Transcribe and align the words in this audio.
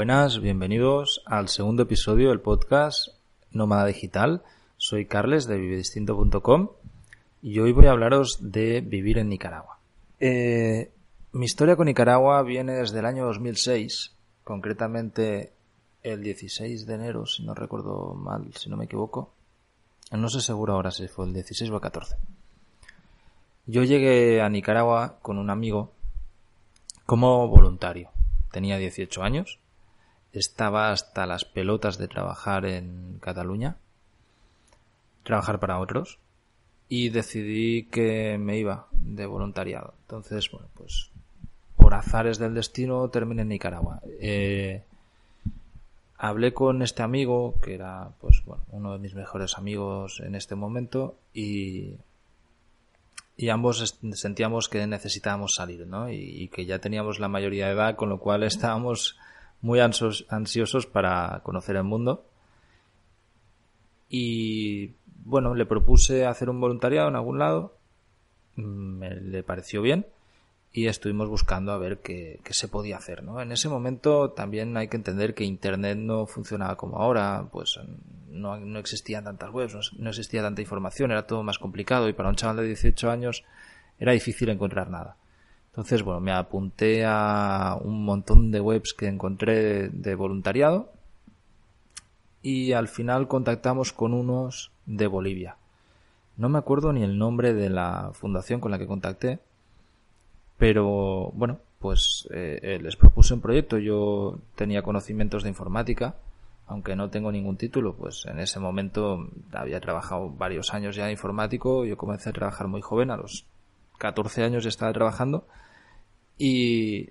Buenas, 0.00 0.40
bienvenidos 0.40 1.20
al 1.26 1.48
segundo 1.48 1.82
episodio 1.82 2.30
del 2.30 2.40
podcast 2.40 3.08
Nómada 3.50 3.84
Digital. 3.84 4.42
Soy 4.78 5.04
Carles 5.04 5.46
de 5.46 5.58
vivedistinto.com 5.58 6.70
y 7.42 7.58
hoy 7.58 7.72
voy 7.72 7.84
a 7.84 7.90
hablaros 7.90 8.38
de 8.40 8.80
vivir 8.80 9.18
en 9.18 9.28
Nicaragua. 9.28 9.78
Eh, 10.18 10.90
mi 11.32 11.44
historia 11.44 11.76
con 11.76 11.84
Nicaragua 11.84 12.42
viene 12.42 12.76
desde 12.76 13.00
el 13.00 13.04
año 13.04 13.26
2006, 13.26 14.14
concretamente 14.42 15.52
el 16.02 16.22
16 16.22 16.86
de 16.86 16.94
enero, 16.94 17.26
si 17.26 17.42
no 17.42 17.52
recuerdo 17.52 18.14
mal, 18.14 18.54
si 18.54 18.70
no 18.70 18.78
me 18.78 18.86
equivoco. 18.86 19.34
No 20.12 20.30
sé 20.30 20.40
seguro 20.40 20.72
ahora 20.72 20.92
si 20.92 21.08
fue 21.08 21.26
el 21.26 21.34
16 21.34 21.70
o 21.70 21.74
el 21.74 21.80
14. 21.82 22.16
Yo 23.66 23.84
llegué 23.84 24.40
a 24.40 24.48
Nicaragua 24.48 25.18
con 25.20 25.36
un 25.36 25.50
amigo 25.50 25.92
como 27.04 27.46
voluntario. 27.48 28.08
Tenía 28.50 28.78
18 28.78 29.22
años, 29.22 29.58
estaba 30.32 30.90
hasta 30.90 31.26
las 31.26 31.44
pelotas 31.44 31.98
de 31.98 32.08
trabajar 32.08 32.64
en 32.64 33.18
Cataluña, 33.20 33.76
trabajar 35.22 35.60
para 35.60 35.78
otros, 35.78 36.18
y 36.88 37.10
decidí 37.10 37.84
que 37.84 38.36
me 38.38 38.58
iba 38.58 38.88
de 38.92 39.26
voluntariado. 39.26 39.94
Entonces, 40.02 40.50
bueno, 40.50 40.68
pues 40.74 41.10
por 41.76 41.94
azares 41.94 42.38
del 42.38 42.54
destino 42.54 43.08
terminé 43.08 43.42
en 43.42 43.48
Nicaragua. 43.48 44.00
Eh, 44.20 44.82
hablé 46.18 46.52
con 46.52 46.82
este 46.82 47.02
amigo, 47.02 47.54
que 47.62 47.74
era 47.74 48.10
pues 48.20 48.42
bueno, 48.44 48.64
uno 48.70 48.92
de 48.92 48.98
mis 48.98 49.14
mejores 49.14 49.56
amigos 49.56 50.20
en 50.20 50.34
este 50.34 50.54
momento, 50.54 51.16
y, 51.32 51.94
y 53.36 53.48
ambos 53.48 53.98
sentíamos 54.12 54.68
que 54.68 54.86
necesitábamos 54.86 55.52
salir, 55.56 55.86
¿no? 55.86 56.10
Y, 56.10 56.48
que 56.48 56.66
ya 56.66 56.78
teníamos 56.78 57.20
la 57.20 57.28
mayoría 57.28 57.66
de 57.66 57.72
edad, 57.72 57.96
con 57.96 58.10
lo 58.10 58.18
cual 58.18 58.42
estábamos 58.44 59.16
muy 59.62 59.80
ansiosos 59.80 60.86
para 60.86 61.40
conocer 61.42 61.76
el 61.76 61.84
mundo. 61.84 62.24
Y 64.08 64.94
bueno, 65.24 65.54
le 65.54 65.66
propuse 65.66 66.26
hacer 66.26 66.50
un 66.50 66.60
voluntariado 66.60 67.08
en 67.08 67.16
algún 67.16 67.38
lado, 67.38 67.76
me 68.56 69.14
le 69.14 69.42
pareció 69.42 69.82
bien 69.82 70.06
y 70.72 70.86
estuvimos 70.86 71.28
buscando 71.28 71.72
a 71.72 71.78
ver 71.78 71.98
qué, 71.98 72.40
se 72.50 72.68
podía 72.68 72.96
hacer, 72.96 73.22
¿no? 73.22 73.40
En 73.40 73.50
ese 73.52 73.68
momento 73.68 74.30
también 74.30 74.76
hay 74.76 74.88
que 74.88 74.96
entender 74.96 75.34
que 75.34 75.44
Internet 75.44 75.98
no 75.98 76.26
funcionaba 76.26 76.76
como 76.76 76.98
ahora, 76.98 77.48
pues 77.50 77.78
no, 78.28 78.58
no 78.58 78.78
existían 78.78 79.24
tantas 79.24 79.50
webs, 79.50 79.92
no, 79.98 80.08
existía 80.08 80.42
tanta 80.42 80.60
información, 80.60 81.10
era 81.10 81.26
todo 81.26 81.42
más 81.42 81.58
complicado 81.58 82.08
y 82.08 82.12
para 82.12 82.28
un 82.28 82.36
chaval 82.36 82.58
de 82.58 82.66
18 82.66 83.10
años 83.10 83.44
era 83.98 84.12
difícil 84.12 84.48
encontrar 84.48 84.90
nada. 84.90 85.16
Entonces, 85.70 86.02
bueno, 86.02 86.20
me 86.20 86.32
apunté 86.32 87.04
a 87.06 87.78
un 87.80 88.04
montón 88.04 88.50
de 88.50 88.60
webs 88.60 88.92
que 88.92 89.06
encontré 89.06 89.88
de 89.88 90.14
voluntariado 90.16 90.92
y 92.42 92.72
al 92.72 92.88
final 92.88 93.28
contactamos 93.28 93.92
con 93.92 94.12
unos 94.12 94.72
de 94.86 95.06
Bolivia. 95.06 95.56
No 96.36 96.48
me 96.48 96.58
acuerdo 96.58 96.92
ni 96.92 97.02
el 97.02 97.18
nombre 97.18 97.54
de 97.54 97.70
la 97.70 98.10
fundación 98.14 98.60
con 98.60 98.70
la 98.70 98.78
que 98.78 98.86
contacté, 98.86 99.38
pero 100.58 101.30
bueno, 101.34 101.58
pues 101.78 102.28
eh, 102.32 102.78
les 102.82 102.96
propuse 102.96 103.34
un 103.34 103.40
proyecto. 103.40 103.78
Yo 103.78 104.38
tenía 104.56 104.82
conocimientos 104.82 105.42
de 105.42 105.50
informática, 105.50 106.16
aunque 106.66 106.96
no 106.96 107.10
tengo 107.10 107.30
ningún 107.30 107.56
título, 107.56 107.94
pues 107.94 108.26
en 108.26 108.40
ese 108.40 108.58
momento 108.58 109.28
había 109.52 109.80
trabajado 109.80 110.30
varios 110.30 110.74
años 110.74 110.96
ya 110.96 111.10
informático. 111.10 111.84
Yo 111.84 111.96
comencé 111.96 112.30
a 112.30 112.32
trabajar 112.32 112.68
muy 112.68 112.80
joven, 112.80 113.10
a 113.10 113.16
los 113.16 113.44
14 114.00 114.42
años 114.42 114.64
ya 114.64 114.70
estaba 114.70 114.92
trabajando. 114.92 115.46
Y 116.38 117.08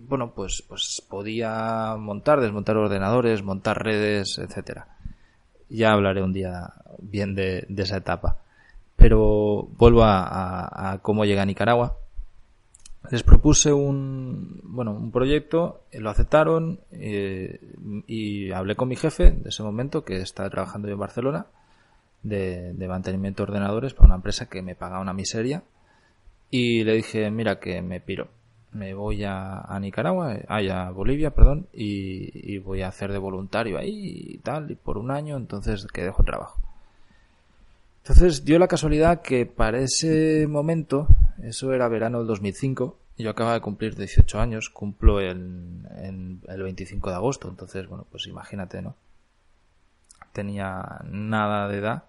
bueno, 0.00 0.32
pues, 0.34 0.64
pues 0.66 1.02
podía 1.08 1.94
montar, 1.98 2.40
desmontar 2.40 2.76
ordenadores, 2.76 3.42
montar 3.42 3.84
redes, 3.84 4.38
etcétera. 4.38 4.88
Ya 5.68 5.92
hablaré 5.92 6.22
un 6.22 6.32
día 6.32 6.72
bien 6.98 7.34
de, 7.34 7.66
esa 7.76 7.98
etapa. 7.98 8.38
Pero 8.96 9.68
vuelvo 9.76 10.02
a, 10.02 10.92
a 10.92 10.98
cómo 10.98 11.24
llegué 11.24 11.40
a 11.40 11.46
Nicaragua 11.46 11.98
les 13.10 13.22
propuse 13.22 13.72
un 13.72 14.60
bueno 14.62 14.92
un 14.92 15.10
proyecto 15.10 15.82
lo 15.92 16.10
aceptaron 16.10 16.80
eh, 16.92 17.60
y 18.06 18.52
hablé 18.52 18.76
con 18.76 18.88
mi 18.88 18.96
jefe 18.96 19.32
de 19.32 19.48
ese 19.48 19.62
momento 19.62 20.04
que 20.04 20.18
estaba 20.20 20.48
trabajando 20.50 20.88
yo 20.88 20.94
en 20.94 21.00
Barcelona 21.00 21.46
de, 22.22 22.74
mantenimiento 22.88 23.44
de 23.44 23.50
ordenadores 23.50 23.94
para 23.94 24.06
una 24.06 24.14
empresa 24.16 24.48
que 24.48 24.62
me 24.62 24.76
pagaba 24.76 25.00
una 25.00 25.12
miseria 25.12 25.64
y 26.52 26.84
le 26.84 26.94
dije 26.94 27.28
mira 27.32 27.58
que 27.58 27.82
me 27.82 28.00
piro 28.00 28.28
me 28.70 28.94
voy 28.94 29.24
a, 29.24 29.66
Nicaragua 29.80 30.36
a 30.48 30.90
Bolivia 30.92 31.34
perdón 31.34 31.66
y, 31.72 32.54
y, 32.54 32.58
voy 32.58 32.82
a 32.82 32.88
hacer 32.88 33.10
de 33.10 33.18
voluntario 33.18 33.76
ahí 33.76 34.34
y 34.34 34.38
tal 34.38 34.70
y 34.70 34.76
por 34.76 34.98
un 34.98 35.10
año 35.10 35.36
entonces 35.36 35.84
que 35.92 36.04
dejo 36.04 36.22
trabajo 36.22 36.62
entonces 38.02 38.44
dio 38.44 38.58
la 38.58 38.66
casualidad 38.66 39.22
que 39.22 39.46
para 39.46 39.78
ese 39.78 40.48
momento, 40.48 41.06
eso 41.40 41.72
era 41.72 41.86
verano 41.86 42.18
del 42.18 42.26
2005, 42.26 42.98
yo 43.16 43.30
acababa 43.30 43.54
de 43.54 43.60
cumplir 43.60 43.94
18 43.94 44.40
años, 44.40 44.70
cumplo 44.70 45.20
en, 45.20 45.86
el 46.48 46.62
25 46.64 47.10
de 47.10 47.14
agosto, 47.14 47.48
entonces, 47.48 47.86
bueno, 47.86 48.04
pues 48.10 48.26
imagínate, 48.26 48.82
¿no? 48.82 48.96
Tenía 50.32 51.00
nada 51.04 51.68
de 51.68 51.78
edad 51.78 52.04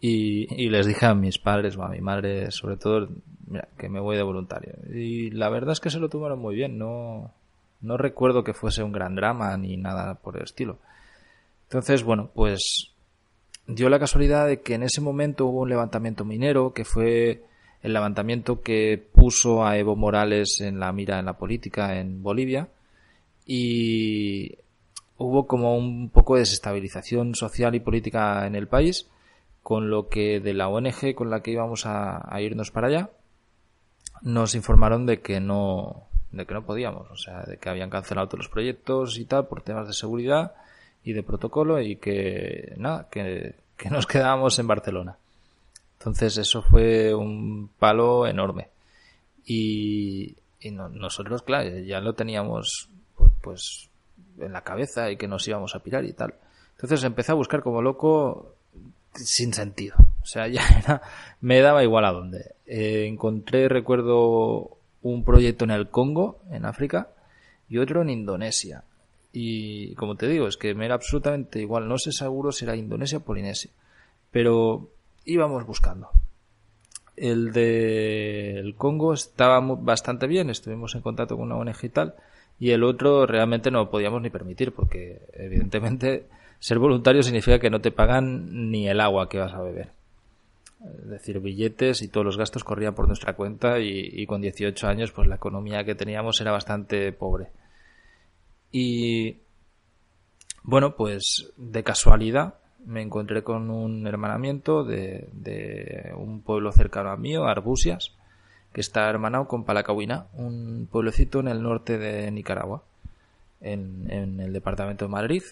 y, 0.00 0.70
les 0.70 0.86
dije 0.86 1.04
a 1.04 1.14
mis 1.14 1.38
padres 1.38 1.76
o 1.76 1.82
a 1.82 1.90
mi 1.90 2.00
madre, 2.00 2.50
sobre 2.50 2.78
todo, 2.78 3.10
mira, 3.50 3.68
que 3.76 3.88
me 3.88 4.00
voy 4.00 4.16
de 4.16 4.22
voluntario. 4.22 4.72
Y 4.92 5.30
la 5.30 5.48
verdad 5.50 5.72
es 5.72 5.80
que 5.80 5.90
se 5.90 5.98
lo 5.98 6.08
tomaron 6.08 6.38
muy 6.38 6.54
bien, 6.54 6.78
no, 6.78 7.32
no 7.80 7.96
recuerdo 7.96 8.44
que 8.44 8.54
fuese 8.54 8.82
un 8.82 8.92
gran 8.92 9.14
drama 9.14 9.56
ni 9.56 9.76
nada 9.76 10.14
por 10.14 10.36
el 10.36 10.44
estilo. 10.44 10.78
Entonces, 11.64 12.02
bueno, 12.02 12.30
pues 12.34 12.92
dio 13.66 13.88
la 13.88 13.98
casualidad 13.98 14.46
de 14.46 14.60
que 14.60 14.74
en 14.74 14.82
ese 14.82 15.00
momento 15.00 15.46
hubo 15.46 15.60
un 15.60 15.68
levantamiento 15.68 16.24
minero 16.24 16.72
que 16.72 16.84
fue 16.84 17.44
el 17.82 17.92
levantamiento 17.92 18.60
que 18.60 19.02
puso 19.12 19.64
a 19.64 19.78
Evo 19.78 19.96
Morales 19.96 20.60
en 20.60 20.80
la 20.80 20.92
mira 20.92 21.18
en 21.18 21.26
la 21.26 21.38
política 21.38 21.98
en 21.98 22.22
Bolivia 22.22 22.68
y 23.46 24.58
hubo 25.16 25.46
como 25.46 25.76
un 25.76 26.10
poco 26.10 26.34
de 26.34 26.40
desestabilización 26.40 27.34
social 27.34 27.74
y 27.74 27.80
política 27.80 28.46
en 28.46 28.54
el 28.54 28.68
país 28.68 29.08
con 29.62 29.90
lo 29.90 30.08
que 30.08 30.40
de 30.40 30.54
la 30.54 30.68
ONG 30.68 31.14
con 31.14 31.30
la 31.30 31.42
que 31.42 31.52
íbamos 31.52 31.84
a, 31.86 32.40
irnos 32.40 32.70
para 32.70 32.88
allá 32.88 33.10
nos 34.22 34.54
informaron 34.54 35.06
de 35.06 35.20
que 35.20 35.40
no 35.40 36.06
de 36.32 36.46
que 36.46 36.54
no 36.54 36.64
podíamos, 36.64 37.10
o 37.10 37.16
sea, 37.16 37.42
de 37.42 37.56
que 37.56 37.68
habían 37.68 37.90
cancelado 37.90 38.28
todos 38.28 38.44
los 38.44 38.48
proyectos 38.48 39.18
y 39.18 39.24
tal 39.24 39.48
por 39.48 39.62
temas 39.62 39.88
de 39.88 39.92
seguridad 39.92 40.54
y 41.02 41.12
de 41.12 41.22
protocolo 41.22 41.80
y 41.80 41.96
que 41.96 42.74
nada, 42.76 43.08
que, 43.10 43.56
nos 43.90 44.06
quedábamos 44.06 44.58
en 44.58 44.66
Barcelona. 44.66 45.16
Entonces 45.98 46.38
eso 46.38 46.62
fue 46.62 47.14
un 47.14 47.70
palo 47.78 48.26
enorme. 48.26 48.68
Y, 49.44 50.36
nosotros, 50.70 51.42
claro, 51.42 51.78
ya 51.78 52.00
lo 52.00 52.12
teníamos 52.12 52.88
pues, 53.16 53.32
pues, 53.40 53.88
en 54.38 54.52
la 54.52 54.62
cabeza 54.62 55.10
y 55.10 55.16
que 55.16 55.26
nos 55.26 55.46
íbamos 55.48 55.74
a 55.74 55.80
pirar 55.80 56.04
y 56.04 56.12
tal. 56.12 56.34
Entonces 56.72 57.02
empecé 57.02 57.32
a 57.32 57.36
buscar 57.36 57.62
como 57.62 57.82
loco 57.82 58.54
sin 59.14 59.52
sentido. 59.52 59.96
O 60.22 60.26
sea, 60.26 60.48
ya 60.48 60.62
era, 60.78 61.02
me 61.40 61.60
daba 61.60 61.82
igual 61.82 62.04
a 62.04 62.12
dónde. 62.12 62.54
Eh, 62.66 63.06
encontré, 63.06 63.68
recuerdo, 63.68 64.76
un 65.02 65.24
proyecto 65.24 65.64
en 65.64 65.70
el 65.70 65.88
Congo, 65.88 66.40
en 66.50 66.64
África, 66.64 67.08
y 67.68 67.78
otro 67.78 68.02
en 68.02 68.10
Indonesia. 68.10 68.84
Y 69.32 69.94
como 69.94 70.16
te 70.16 70.26
digo, 70.26 70.48
es 70.48 70.56
que 70.56 70.74
me 70.74 70.86
era 70.86 70.94
absolutamente 70.94 71.60
igual. 71.60 71.88
No 71.88 71.98
sé 71.98 72.12
seguro 72.12 72.52
si 72.52 72.64
era 72.64 72.76
Indonesia 72.76 73.18
o 73.18 73.22
Polinesia. 73.22 73.70
Pero 74.30 74.90
íbamos 75.24 75.64
buscando. 75.66 76.10
El 77.16 77.52
del 77.52 78.74
Congo 78.76 79.12
estaba 79.12 79.60
bastante 79.60 80.26
bien, 80.26 80.50
estuvimos 80.50 80.94
en 80.94 81.02
contacto 81.02 81.36
con 81.36 81.52
una 81.52 81.56
ONG 81.56 81.84
y 81.84 81.88
tal. 81.90 82.14
Y 82.58 82.70
el 82.70 82.82
otro 82.82 83.26
realmente 83.26 83.70
no 83.70 83.90
podíamos 83.90 84.20
ni 84.20 84.30
permitir, 84.30 84.72
porque 84.72 85.22
evidentemente 85.32 86.26
ser 86.58 86.78
voluntario 86.78 87.22
significa 87.22 87.58
que 87.58 87.70
no 87.70 87.80
te 87.80 87.90
pagan 87.90 88.70
ni 88.70 88.88
el 88.88 89.00
agua 89.00 89.28
que 89.28 89.38
vas 89.38 89.54
a 89.54 89.62
beber. 89.62 89.99
Es 90.82 91.10
decir, 91.10 91.40
billetes 91.40 92.00
y 92.00 92.08
todos 92.08 92.24
los 92.24 92.38
gastos 92.38 92.64
corrían 92.64 92.94
por 92.94 93.06
nuestra 93.06 93.34
cuenta 93.34 93.80
y, 93.80 94.24
con 94.26 94.40
18 94.40 94.86
años 94.86 95.12
pues 95.12 95.28
la 95.28 95.34
economía 95.34 95.84
que 95.84 95.94
teníamos 95.94 96.40
era 96.40 96.52
bastante 96.52 97.12
pobre. 97.12 97.48
Y 98.72 99.36
bueno, 100.62 100.96
pues 100.96 101.52
de 101.56 101.82
casualidad 101.82 102.54
me 102.86 103.02
encontré 103.02 103.42
con 103.42 103.70
un 103.70 104.06
hermanamiento 104.06 104.84
de, 104.84 105.28
de 105.32 106.14
un 106.16 106.40
pueblo 106.40 106.72
cercano 106.72 107.10
a 107.10 107.16
mío, 107.16 107.44
Arbusias, 107.44 108.12
que 108.72 108.80
está 108.80 109.08
hermanado 109.10 109.48
con 109.48 109.64
Palacahuina, 109.64 110.26
un 110.32 110.88
pueblecito 110.90 111.40
en 111.40 111.48
el 111.48 111.62
norte 111.62 111.98
de 111.98 112.30
Nicaragua, 112.30 112.82
en, 113.60 114.10
en 114.10 114.40
el 114.40 114.52
departamento 114.54 115.04
de 115.04 115.10
Madrid. 115.10 115.42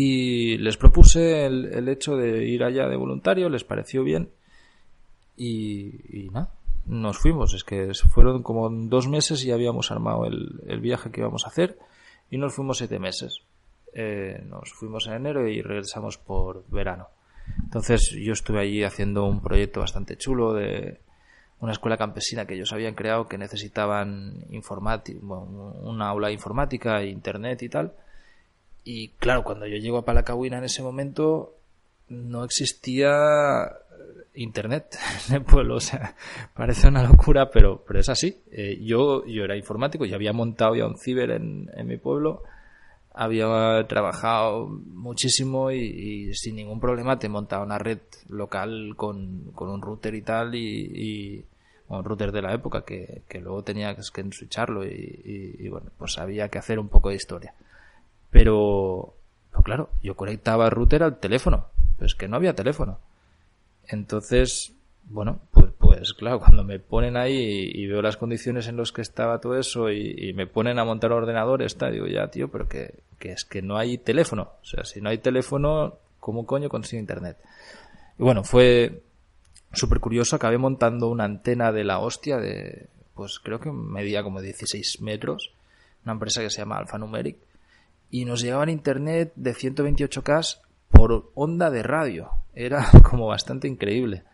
Y 0.00 0.58
les 0.58 0.76
propuse 0.76 1.44
el, 1.44 1.74
el, 1.74 1.88
hecho 1.88 2.16
de 2.16 2.46
ir 2.46 2.62
allá 2.62 2.86
de 2.86 2.94
voluntario, 2.94 3.48
les 3.48 3.64
pareció 3.64 4.04
bien. 4.04 4.30
Y, 5.36 6.28
nada, 6.30 6.54
nos 6.86 7.18
fuimos. 7.18 7.52
Es 7.52 7.64
que 7.64 7.90
fueron 8.08 8.44
como 8.44 8.70
dos 8.70 9.08
meses 9.08 9.44
y 9.44 9.50
habíamos 9.50 9.90
armado 9.90 10.24
el, 10.26 10.60
el 10.68 10.78
viaje 10.78 11.10
que 11.10 11.20
íbamos 11.20 11.44
a 11.44 11.48
hacer 11.48 11.80
y 12.30 12.38
nos 12.38 12.54
fuimos 12.54 12.78
siete 12.78 13.00
meses. 13.00 13.40
Eh, 13.92 14.40
nos 14.46 14.72
fuimos 14.72 15.08
en 15.08 15.14
enero 15.14 15.48
y 15.48 15.62
regresamos 15.62 16.16
por 16.16 16.64
verano. 16.70 17.08
Entonces 17.64 18.12
yo 18.12 18.34
estuve 18.34 18.60
allí 18.60 18.84
haciendo 18.84 19.24
un 19.24 19.42
proyecto 19.42 19.80
bastante 19.80 20.16
chulo 20.16 20.54
de 20.54 21.00
una 21.58 21.72
escuela 21.72 21.96
campesina 21.96 22.46
que 22.46 22.54
ellos 22.54 22.72
habían 22.72 22.94
creado 22.94 23.26
que 23.26 23.36
necesitaban 23.36 24.46
una 24.48 26.08
aula 26.08 26.30
informática, 26.30 27.02
internet 27.02 27.64
y 27.64 27.68
tal. 27.68 27.94
Y 28.90 29.08
claro, 29.18 29.44
cuando 29.44 29.66
yo 29.66 29.76
llego 29.76 29.98
a 29.98 30.04
Palacahuina 30.06 30.56
en 30.56 30.64
ese 30.64 30.82
momento 30.82 31.58
no 32.08 32.42
existía 32.42 33.12
internet 34.32 34.96
en 35.28 35.34
el 35.34 35.42
pueblo. 35.42 35.74
O 35.74 35.80
sea, 35.80 36.16
parece 36.54 36.88
una 36.88 37.02
locura, 37.02 37.50
pero, 37.50 37.84
pero 37.86 38.00
es 38.00 38.08
así. 38.08 38.40
Eh, 38.50 38.78
yo, 38.80 39.26
yo 39.26 39.44
era 39.44 39.58
informático 39.58 40.06
y 40.06 40.14
había 40.14 40.32
montado 40.32 40.74
ya 40.74 40.86
un 40.86 40.96
ciber 40.96 41.32
en, 41.32 41.70
en 41.74 41.86
mi 41.86 41.98
pueblo. 41.98 42.44
Había 43.12 43.86
trabajado 43.86 44.66
muchísimo 44.68 45.70
y, 45.70 46.32
sin 46.32 46.56
ningún 46.56 46.80
problema 46.80 47.18
te 47.18 47.28
montaba 47.28 47.66
una 47.66 47.78
red 47.78 47.98
local 48.30 48.94
con, 48.96 49.52
con 49.54 49.68
un 49.68 49.82
router 49.82 50.14
y 50.14 50.22
tal 50.22 50.54
y, 50.54 51.44
un 51.88 52.04
router 52.04 52.32
de 52.32 52.40
la 52.40 52.54
época 52.54 52.86
que, 52.86 53.20
que 53.28 53.40
luego 53.40 53.62
tenía 53.64 53.94
que 53.94 54.02
switcharlo 54.02 54.86
y, 54.86 55.56
y, 55.58 55.68
bueno, 55.68 55.90
pues 55.98 56.16
había 56.16 56.48
que 56.48 56.56
hacer 56.56 56.78
un 56.78 56.88
poco 56.88 57.10
de 57.10 57.16
historia. 57.16 57.52
Pero, 58.30 59.14
pero 59.50 59.62
claro, 59.62 59.90
yo 60.02 60.16
conectaba 60.16 60.70
router 60.70 61.02
al 61.02 61.18
teléfono, 61.18 61.66
pero 61.96 62.06
es 62.06 62.14
que 62.14 62.28
no 62.28 62.36
había 62.36 62.54
teléfono. 62.54 62.98
Entonces, 63.86 64.72
bueno, 65.04 65.40
pues, 65.50 65.66
pues 65.78 66.12
claro, 66.12 66.40
cuando 66.40 66.64
me 66.64 66.78
ponen 66.78 67.16
ahí 67.16 67.70
y, 67.72 67.86
veo 67.86 68.02
las 68.02 68.16
condiciones 68.16 68.68
en 68.68 68.76
las 68.76 68.92
que 68.92 69.00
estaba 69.00 69.40
todo 69.40 69.58
eso 69.58 69.90
y, 69.90 70.32
me 70.34 70.46
ponen 70.46 70.78
a 70.78 70.84
montar 70.84 71.12
ordenadores, 71.12 71.72
está, 71.72 71.90
digo, 71.90 72.06
ya, 72.06 72.28
tío, 72.28 72.48
pero 72.48 72.68
que, 72.68 72.94
que, 73.18 73.32
es 73.32 73.44
que 73.44 73.62
no 73.62 73.78
hay 73.78 73.98
teléfono. 73.98 74.52
O 74.62 74.64
sea, 74.64 74.84
si 74.84 75.00
no 75.00 75.08
hay 75.08 75.18
teléfono, 75.18 75.96
¿cómo 76.20 76.44
coño 76.44 76.68
consigo 76.68 77.00
internet? 77.00 77.38
Y 78.18 78.22
bueno, 78.22 78.44
fue 78.44 79.02
súper 79.72 80.00
curioso, 80.00 80.36
acabé 80.36 80.58
montando 80.58 81.08
una 81.08 81.24
antena 81.24 81.72
de 81.72 81.84
la 81.84 81.98
hostia 82.00 82.36
de, 82.36 82.88
pues 83.14 83.38
creo 83.38 83.60
que 83.60 83.70
medía 83.70 84.22
como 84.22 84.40
16 84.40 85.00
metros, 85.00 85.52
una 86.04 86.12
empresa 86.12 86.42
que 86.42 86.50
se 86.50 86.58
llama 86.58 86.78
Alphanumeric, 86.78 87.36
y 88.10 88.24
nos 88.24 88.42
llegaba 88.42 88.64
en 88.64 88.70
internet 88.70 89.32
de 89.36 89.54
128K 89.54 90.60
por 90.90 91.30
onda 91.34 91.70
de 91.70 91.82
radio. 91.82 92.30
Era 92.54 92.88
como 93.08 93.26
bastante 93.26 93.68
increíble. 93.68 94.24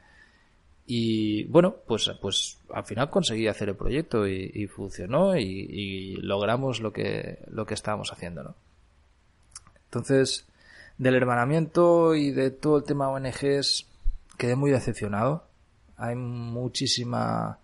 Y 0.87 1.44
bueno, 1.44 1.76
pues, 1.87 2.11
pues 2.21 2.59
al 2.73 2.85
final 2.85 3.11
conseguí 3.11 3.49
hacer 3.49 3.71
el 3.71 3.76
proyecto 3.76 4.26
y, 4.29 4.67
funcionó 4.67 5.37
y, 5.37 6.17
logramos 6.17 6.81
lo 6.81 6.93
que, 6.93 7.38
lo 7.49 7.65
que 7.65 7.75
estábamos 7.75 8.12
haciendo, 8.12 8.43
¿no? 8.43 8.55
Entonces, 9.87 10.47
del 10.99 11.15
hermanamiento 11.15 12.15
y 12.15 12.32
de 12.32 12.50
todo 12.50 12.79
el 12.79 12.85
tema 12.85 13.09
ONGs 13.09 13.87
quedé 14.37 14.56
muy 14.56 14.71
decepcionado. 14.71 15.47
Hay 15.97 16.17
muchísima 16.17 17.59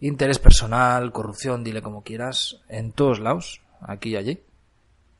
interés 0.00 0.40
personal, 0.40 1.12
corrupción, 1.12 1.62
dile 1.62 1.82
como 1.82 2.02
quieras, 2.02 2.62
en 2.68 2.90
todos 2.90 3.20
lados, 3.20 3.60
aquí 3.80 4.10
y 4.10 4.16
allí 4.16 4.40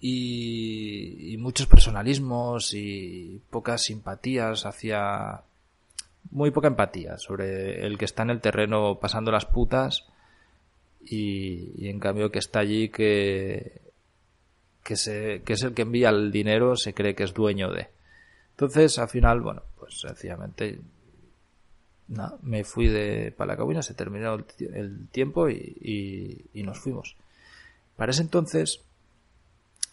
y, 0.00 1.36
muchos 1.38 1.66
personalismos 1.66 2.72
y 2.74 3.40
pocas 3.50 3.82
simpatías 3.82 4.64
hacia 4.66 5.42
muy 6.30 6.50
poca 6.50 6.68
empatía 6.68 7.18
sobre 7.18 7.86
el 7.86 7.98
que 7.98 8.04
está 8.04 8.22
en 8.22 8.30
el 8.30 8.40
terreno 8.40 8.98
pasando 9.00 9.30
las 9.30 9.46
putas 9.46 10.06
y, 11.04 11.88
en 11.88 11.98
cambio 11.98 12.30
que 12.30 12.38
está 12.38 12.60
allí 12.60 12.88
que 12.88 13.80
que, 14.84 14.96
se, 14.96 15.42
que 15.44 15.52
es 15.52 15.62
el 15.62 15.74
que 15.74 15.82
envía 15.82 16.08
el 16.08 16.32
dinero 16.32 16.76
se 16.76 16.94
cree 16.94 17.14
que 17.14 17.24
es 17.24 17.34
dueño 17.34 17.70
de. 17.70 17.88
Entonces 18.52 18.98
al 18.98 19.08
final 19.08 19.40
bueno 19.40 19.62
pues 19.78 20.00
sencillamente 20.00 20.80
nada, 22.08 22.38
me 22.42 22.64
fui 22.64 22.88
de 22.88 23.32
Palacabina 23.36 23.82
se 23.82 23.94
terminó 23.94 24.34
el, 24.34 25.08
tiempo 25.08 25.48
y, 25.50 26.46
y 26.52 26.62
nos 26.62 26.78
fuimos. 26.78 27.16
Para 27.96 28.12
ese 28.12 28.22
entonces 28.22 28.82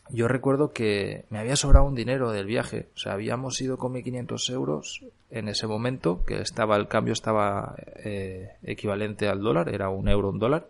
yo 0.09 0.27
recuerdo 0.27 0.71
que 0.71 1.25
me 1.30 1.39
había 1.39 1.56
sobrado 1.56 1.86
un 1.86 1.95
dinero 1.95 2.31
del 2.31 2.45
viaje. 2.45 2.88
O 2.95 2.98
sea, 2.98 3.13
habíamos 3.13 3.59
ido 3.62 3.77
con 3.77 3.94
1.500 3.94 4.54
euros 4.54 5.04
en 5.30 5.48
ese 5.48 5.68
momento, 5.68 6.24
que 6.25 6.42
estaba 6.42 6.75
el 6.77 6.88
cambio 6.88 7.13
estaba 7.13 7.75
eh, 8.04 8.51
equivalente 8.63 9.27
al 9.27 9.42
dólar, 9.42 9.69
era 9.69 9.89
un 9.89 10.07
euro, 10.07 10.30
un 10.30 10.39
dólar. 10.39 10.69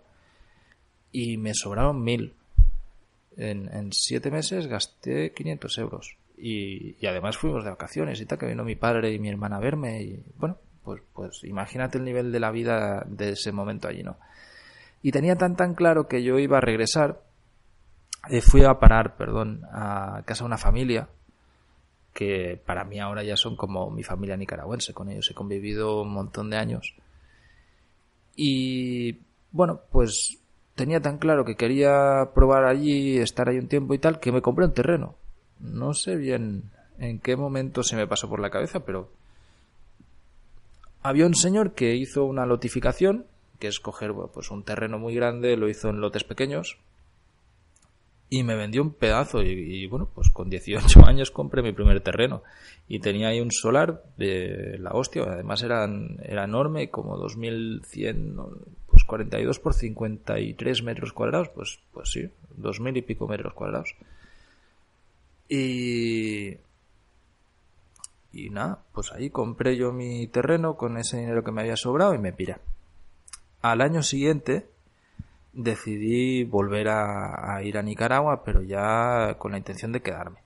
Y 1.11 1.37
me 1.37 1.53
sobraron 1.53 2.03
1.000. 2.03 2.33
En, 3.37 3.93
siete 3.93 4.31
meses 4.31 4.67
gasté 4.67 5.31
500 5.33 5.77
euros. 5.77 6.17
Y, 6.37 6.95
y, 6.99 7.07
además 7.07 7.37
fuimos 7.37 7.63
de 7.63 7.69
vacaciones 7.69 8.19
y 8.21 8.25
tal, 8.25 8.37
que 8.37 8.47
vino 8.47 8.63
mi 8.63 8.75
padre 8.75 9.13
y 9.13 9.19
mi 9.19 9.29
hermana 9.29 9.57
a 9.57 9.59
verme. 9.59 10.01
Y 10.01 10.23
bueno, 10.37 10.57
pues, 10.83 11.01
pues 11.13 11.43
imagínate 11.43 11.97
el 11.97 12.05
nivel 12.05 12.31
de 12.31 12.39
la 12.39 12.51
vida 12.51 13.05
de 13.07 13.31
ese 13.31 13.51
momento 13.51 13.87
allí, 13.87 14.03
¿no? 14.03 14.17
Y 15.03 15.11
tenía 15.11 15.35
tan 15.35 15.55
tan 15.55 15.75
claro 15.75 16.07
que 16.07 16.23
yo 16.23 16.39
iba 16.39 16.57
a 16.57 16.61
regresar 16.61 17.21
eh, 18.29 18.41
fui 18.41 18.63
a 18.63 18.79
parar, 18.79 19.15
perdón, 19.17 19.61
a 19.71 20.23
casa 20.25 20.43
de 20.43 20.47
una 20.47 20.57
familia 20.57 21.09
que 22.13 22.59
para 22.65 22.83
mí 22.83 22.99
ahora 22.99 23.23
ya 23.23 23.37
son 23.37 23.55
como 23.55 23.91
mi 23.91 24.01
familia 24.01 24.35
nicaragüense, 24.35 24.93
con 24.93 25.09
ellos 25.09 25.29
he 25.29 25.35
convivido 25.35 26.01
un 26.01 26.11
montón 26.11 26.49
de 26.49 26.57
años. 26.57 26.95
Y 28.35 29.19
bueno, 29.51 29.81
pues 29.91 30.39
tenía 30.73 30.99
tan 30.99 31.19
claro 31.19 31.45
que 31.45 31.55
quería 31.55 32.31
probar 32.33 32.65
allí, 32.65 33.17
estar 33.17 33.49
ahí 33.49 33.59
un 33.59 33.67
tiempo 33.67 33.93
y 33.93 33.99
tal, 33.99 34.19
que 34.19 34.31
me 34.31 34.41
compré 34.41 34.65
un 34.65 34.73
terreno. 34.73 35.15
No 35.59 35.93
sé 35.93 36.15
bien 36.15 36.71
en 36.97 37.19
qué 37.19 37.35
momento 37.35 37.83
se 37.83 37.95
me 37.95 38.07
pasó 38.07 38.27
por 38.27 38.39
la 38.39 38.49
cabeza, 38.49 38.83
pero 38.83 39.11
había 41.03 41.25
un 41.25 41.35
señor 41.35 41.73
que 41.73 41.95
hizo 41.95 42.25
una 42.25 42.45
lotificación, 42.45 43.25
que 43.59 43.67
es 43.67 43.79
coger 43.79 44.13
pues 44.33 44.51
un 44.51 44.63
terreno 44.63 44.97
muy 44.99 45.13
grande, 45.15 45.55
lo 45.55 45.69
hizo 45.69 45.89
en 45.89 46.01
lotes 46.01 46.23
pequeños, 46.23 46.77
y 48.29 48.43
me 48.43 48.55
vendió 48.55 48.81
un 48.81 48.93
pedazo 48.93 49.41
y, 49.41 49.87
bueno, 49.87 50.09
pues 50.13 50.29
con 50.29 50.49
18 50.49 50.99
años 51.05 51.31
compré 51.31 51.61
mi 51.61 51.71
primer 51.71 52.01
terreno 52.01 52.43
y 52.87 52.99
tenía 52.99 53.29
ahí 53.29 53.39
un 53.39 53.51
solar 53.51 54.03
de 54.17 54.77
la 54.79 54.91
hostia, 54.91 55.23
además 55.23 55.63
eran, 55.63 56.17
era 56.23 56.43
enorme, 56.43 56.89
como 56.89 57.17
2100, 57.17 58.35
pues 58.87 59.03
42 59.03 59.59
por 59.59 59.73
53 59.73 60.83
metros 60.83 61.13
cuadrados, 61.13 61.49
pues, 61.49 61.79
pues 61.93 62.09
sí, 62.11 62.29
2000 62.57 62.97
y 62.97 63.01
pico 63.01 63.27
metros 63.27 63.53
cuadrados. 63.53 63.95
Y, 65.49 66.57
y 68.33 68.49
nada, 68.49 68.83
pues 68.93 69.13
ahí 69.13 69.29
compré 69.29 69.77
yo 69.77 69.93
mi 69.93 70.27
terreno 70.27 70.75
con 70.75 70.97
ese 70.97 71.17
dinero 71.17 71.43
que 71.43 71.51
me 71.51 71.61
había 71.61 71.77
sobrado 71.77 72.13
y 72.13 72.17
me 72.17 72.33
piré. 72.33 72.57
Al 73.61 73.81
año 73.81 74.03
siguiente, 74.03 74.67
decidí 75.57 76.43
volver 76.43 76.87
a, 76.89 77.61
ir 77.63 77.77
a 77.77 77.81
Nicaragua, 77.81 78.43
pero 78.43 78.61
ya 78.61 79.35
con 79.39 79.51
la 79.51 79.57
intención 79.57 79.91
de 79.91 80.01
quedarme. 80.01 80.39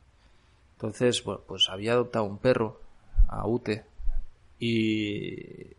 Entonces, 0.73 1.23
bueno, 1.23 1.41
pues 1.45 1.69
había 1.69 1.91
adoptado 1.91 2.25
un 2.25 2.37
perro, 2.37 2.79
a 3.27 3.45
Ute, 3.45 3.85
y 4.57 5.75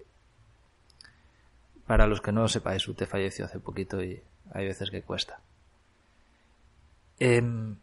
para 1.87 2.07
los 2.07 2.21
que 2.21 2.33
no 2.33 2.43
lo 2.43 2.49
sepáis, 2.49 2.87
Ute 2.87 3.07
falleció 3.07 3.47
hace 3.47 3.59
poquito 3.59 4.03
y 4.03 4.23
hay 4.53 4.67
veces 4.67 4.91
que 4.91 5.03
cuesta. 5.03 5.41
Em, 7.19 7.77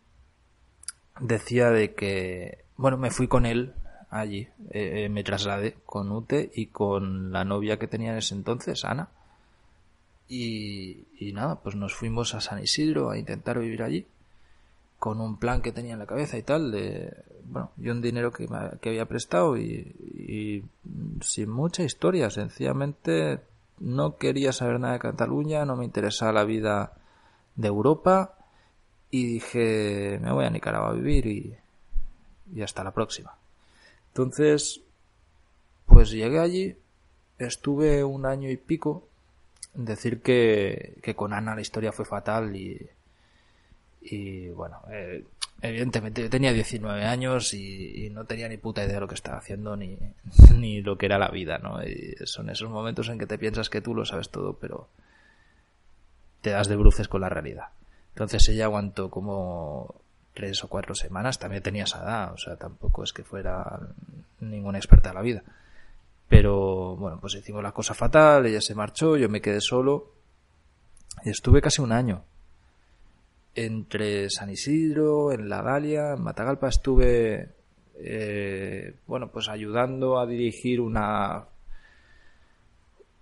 decía 1.19 1.71
de 1.71 1.95
que, 1.95 2.63
bueno, 2.77 2.97
me 2.97 3.11
fui 3.11 3.27
con 3.27 3.45
él 3.45 3.73
allí, 4.11 4.47
eh, 4.69 5.05
eh, 5.05 5.09
me 5.09 5.23
trasladé 5.23 5.77
con 5.85 6.11
Ute 6.11 6.51
y 6.53 6.67
con 6.67 7.31
la 7.31 7.43
novia 7.43 7.79
que 7.79 7.87
tenía 7.87 8.11
en 8.11 8.17
ese 8.19 8.35
entonces, 8.35 8.85
Ana 8.85 9.09
y, 10.29 11.31
nada, 11.33 11.55
pues 11.55 11.75
nos 11.75 11.95
fuimos 11.95 12.35
a 12.35 12.41
San 12.41 12.61
Isidro 12.61 13.09
a 13.09 13.17
intentar 13.17 13.59
vivir 13.59 13.81
allí 13.81 14.05
con 14.99 15.19
un 15.21 15.37
plan 15.37 15.61
que 15.61 15.71
tenía 15.71 15.93
en 15.93 15.99
la 15.99 16.05
cabeza 16.05 16.37
y 16.37 16.43
tal, 16.43 16.71
de, 16.71 17.11
bueno, 17.45 17.71
y 17.77 17.89
un 17.89 18.01
dinero 18.01 18.31
que, 18.31 18.47
que 18.79 18.89
había 18.89 19.07
prestado 19.07 19.57
y, 19.57 20.63
sin 21.21 21.49
mucha 21.49 21.83
historia, 21.83 22.29
sencillamente 22.29 23.39
no 23.79 24.17
quería 24.17 24.53
saber 24.53 24.79
nada 24.79 24.93
de 24.93 24.99
Cataluña, 24.99 25.65
no 25.65 25.75
me 25.75 25.85
interesaba 25.85 26.33
la 26.33 26.43
vida 26.43 26.93
de 27.55 27.67
Europa 27.67 28.35
y 29.09 29.25
dije, 29.25 30.19
me 30.21 30.31
voy 30.31 30.45
a 30.45 30.49
Nicaragua 30.49 30.89
a 30.89 30.93
vivir 30.93 31.25
y, 31.25 31.57
y 32.53 32.61
hasta 32.61 32.83
la 32.83 32.91
próxima. 32.91 33.35
Entonces, 34.09 34.81
pues 35.87 36.11
llegué 36.11 36.39
allí, 36.39 36.75
estuve 37.39 38.03
un 38.03 38.25
año 38.25 38.49
y 38.51 38.57
pico 38.57 39.08
decir 39.73 40.21
que, 40.21 40.97
que 41.01 41.15
con 41.15 41.33
Ana 41.33 41.55
la 41.55 41.61
historia 41.61 41.91
fue 41.91 42.05
fatal 42.05 42.55
y, 42.55 42.89
y 44.01 44.49
bueno, 44.49 44.81
eh, 44.89 45.25
evidentemente 45.61 46.21
yo 46.21 46.29
tenía 46.29 46.53
19 46.53 47.03
años 47.05 47.53
y, 47.53 48.09
no 48.11 48.25
tenía 48.25 48.47
ni 48.47 48.57
puta 48.57 48.83
idea 48.83 48.95
de 48.95 49.01
lo 49.01 49.07
que 49.07 49.15
estaba 49.15 49.37
haciendo 49.37 49.75
ni, 49.75 49.97
ni 50.57 50.81
lo 50.81 50.97
que 50.97 51.05
era 51.05 51.17
la 51.17 51.29
vida, 51.29 51.57
¿no? 51.59 51.83
Y 51.83 52.15
son 52.25 52.49
esos 52.49 52.69
momentos 52.69 53.09
en 53.09 53.19
que 53.19 53.27
te 53.27 53.37
piensas 53.37 53.69
que 53.69 53.81
tú 53.81 53.93
lo 53.93 54.05
sabes 54.05 54.29
todo, 54.29 54.53
pero 54.53 54.87
te 56.41 56.51
das 56.51 56.67
de 56.67 56.75
bruces 56.75 57.07
con 57.07 57.21
la 57.21 57.29
realidad. 57.29 57.67
Entonces 58.13 58.47
ella 58.49 58.65
aguantó 58.65 59.09
como 59.09 59.95
tres 60.33 60.63
o 60.63 60.69
cuatro 60.69 60.95
semanas, 60.95 61.39
también 61.39 61.63
tenía 61.63 61.83
esa 61.83 62.03
edad, 62.03 62.33
o 62.33 62.37
sea, 62.37 62.55
tampoco 62.55 63.03
es 63.03 63.13
que 63.13 63.23
fuera 63.23 63.79
ninguna 64.39 64.77
experta 64.77 65.09
en 65.09 65.15
la 65.15 65.21
vida. 65.21 65.43
Pero 66.29 66.95
bueno, 66.95 67.19
pues 67.19 67.35
hicimos 67.35 67.61
la 67.61 67.73
cosa 67.73 67.93
fatal, 67.93 68.45
ella 68.45 68.61
se 68.61 68.75
marchó, 68.75 69.17
yo 69.17 69.27
me 69.27 69.41
quedé 69.41 69.59
solo 69.59 70.13
y 71.25 71.31
estuve 71.31 71.61
casi 71.61 71.81
un 71.81 71.91
año 71.91 72.23
entre 73.55 74.29
San 74.29 74.49
Isidro, 74.49 75.31
en 75.31 75.49
La 75.49 75.61
Dalia, 75.61 76.13
en 76.13 76.21
Matagalpa 76.21 76.69
estuve, 76.69 77.49
eh, 77.95 78.95
bueno, 79.07 79.29
pues 79.31 79.49
ayudando 79.49 80.19
a 80.19 80.25
dirigir 80.25 80.79
una, 80.79 81.45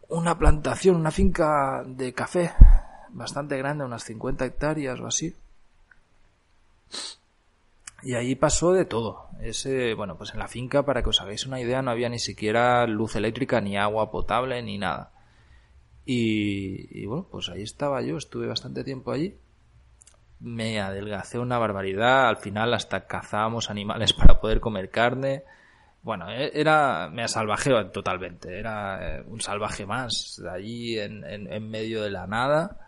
una 0.10 0.38
plantación, 0.38 0.96
una 0.96 1.12
finca 1.12 1.84
de 1.88 2.14
café 2.14 2.52
bastante 3.10 3.58
grande, 3.58 3.86
unas 3.86 4.04
50 4.04 4.46
hectáreas 4.46 5.00
o 5.00 5.08
así. 5.08 5.34
Y 8.04 8.13
ahí 8.13 8.36
pasó 8.36 8.74
de 8.74 8.86
todo. 8.86 9.30
Ese, 9.42 9.94
bueno, 9.94 10.18
pues 10.18 10.34
en 10.34 10.39
la 10.39 10.48
finca, 10.48 10.86
para 10.86 11.01
que 11.01 11.10
os 11.10 11.22
hagáis 11.22 11.46
una 11.46 11.60
idea, 11.60 11.82
no 11.82 11.92
había 11.92 12.10
ni 12.10 12.20
siquiera 12.20 12.86
luz 12.88 13.16
eléctrica, 13.16 13.60
ni 13.62 13.77
agua 13.77 14.12
potable, 14.12 14.62
ni 14.62 14.77
nada. 14.77 15.12
Y, 16.06 17.06
bueno, 17.06 17.27
pues 17.30 17.50
ahí 17.50 17.63
estaba 17.63 18.01
yo, 18.01 18.18
estuve 18.18 18.48
bastante 18.48 18.84
tiempo 18.84 19.12
allí 19.12 19.36
me 20.39 20.80
adelgacé 20.80 21.39
una 21.39 21.58
barbaridad. 21.58 22.27
Al 22.30 22.38
final 22.38 22.74
hasta 22.74 23.08
cazábamos 23.08 23.70
animales 23.70 24.13
para 24.18 24.39
poder 24.39 24.60
comer 24.60 24.89
carne. 24.89 25.44
Bueno, 26.04 26.30
e, 26.30 26.51
era, 26.54 27.10
me 27.12 27.27
salvajeo 27.27 27.89
totalmente. 27.92 28.58
Era 28.58 29.18
eh, 29.18 29.24
un 29.27 29.42
salvaje 29.42 29.86
más, 29.86 30.42
allí 30.50 31.00
en, 31.00 31.24
en, 31.25 31.70
medio 31.70 32.04
de 32.04 32.12
la 32.12 32.27
nada, 32.27 32.87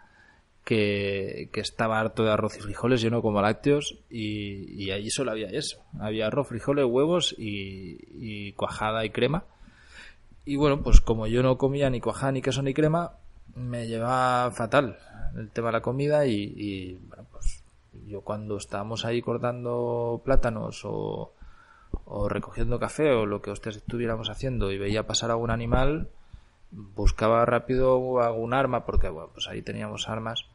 que, 0.63 1.49
que, 1.51 1.61
estaba 1.61 1.99
harto 1.99 2.23
de 2.23 2.31
arroz 2.31 2.57
y 2.57 2.61
frijoles, 2.61 3.01
yo 3.01 3.09
no 3.09 3.21
como 3.21 3.41
lácteos, 3.41 3.97
y, 4.09 4.83
y 4.83 4.91
allí 4.91 5.09
solo 5.09 5.31
había 5.31 5.47
eso. 5.49 5.81
Había 5.99 6.27
arroz, 6.27 6.47
frijoles, 6.47 6.85
huevos 6.85 7.35
y, 7.37 7.97
y 8.11 8.53
cuajada 8.53 9.05
y 9.05 9.09
crema. 9.09 9.45
Y 10.45 10.55
bueno, 10.55 10.81
pues 10.81 11.01
como 11.01 11.27
yo 11.27 11.43
no 11.43 11.57
comía 11.57 11.89
ni 11.89 12.01
cuajada, 12.01 12.31
ni 12.31 12.41
queso, 12.41 12.61
ni 12.61 12.73
crema, 12.73 13.13
me 13.55 13.87
llevaba 13.87 14.51
fatal 14.51 14.97
el 15.35 15.49
tema 15.51 15.67
de 15.67 15.73
la 15.73 15.81
comida 15.81 16.25
y, 16.25 16.99
bueno, 17.07 17.25
pues 17.31 17.63
yo 18.07 18.21
cuando 18.21 18.57
estábamos 18.57 19.05
ahí 19.05 19.21
cortando 19.21 20.21
plátanos 20.23 20.81
o, 20.85 21.33
o 22.05 22.29
recogiendo 22.29 22.79
café 22.79 23.11
o 23.11 23.25
lo 23.25 23.41
que 23.41 23.51
ustedes 23.51 23.77
estuviéramos 23.77 24.29
haciendo 24.29 24.71
y 24.71 24.77
veía 24.77 25.07
pasar 25.07 25.31
algún 25.31 25.51
animal, 25.51 26.09
buscaba 26.71 27.45
rápido 27.45 28.21
algún 28.21 28.53
arma 28.53 28.85
porque 28.85 29.09
bueno, 29.09 29.29
pues 29.33 29.47
ahí 29.47 29.61
teníamos 29.61 30.07
armas 30.07 30.45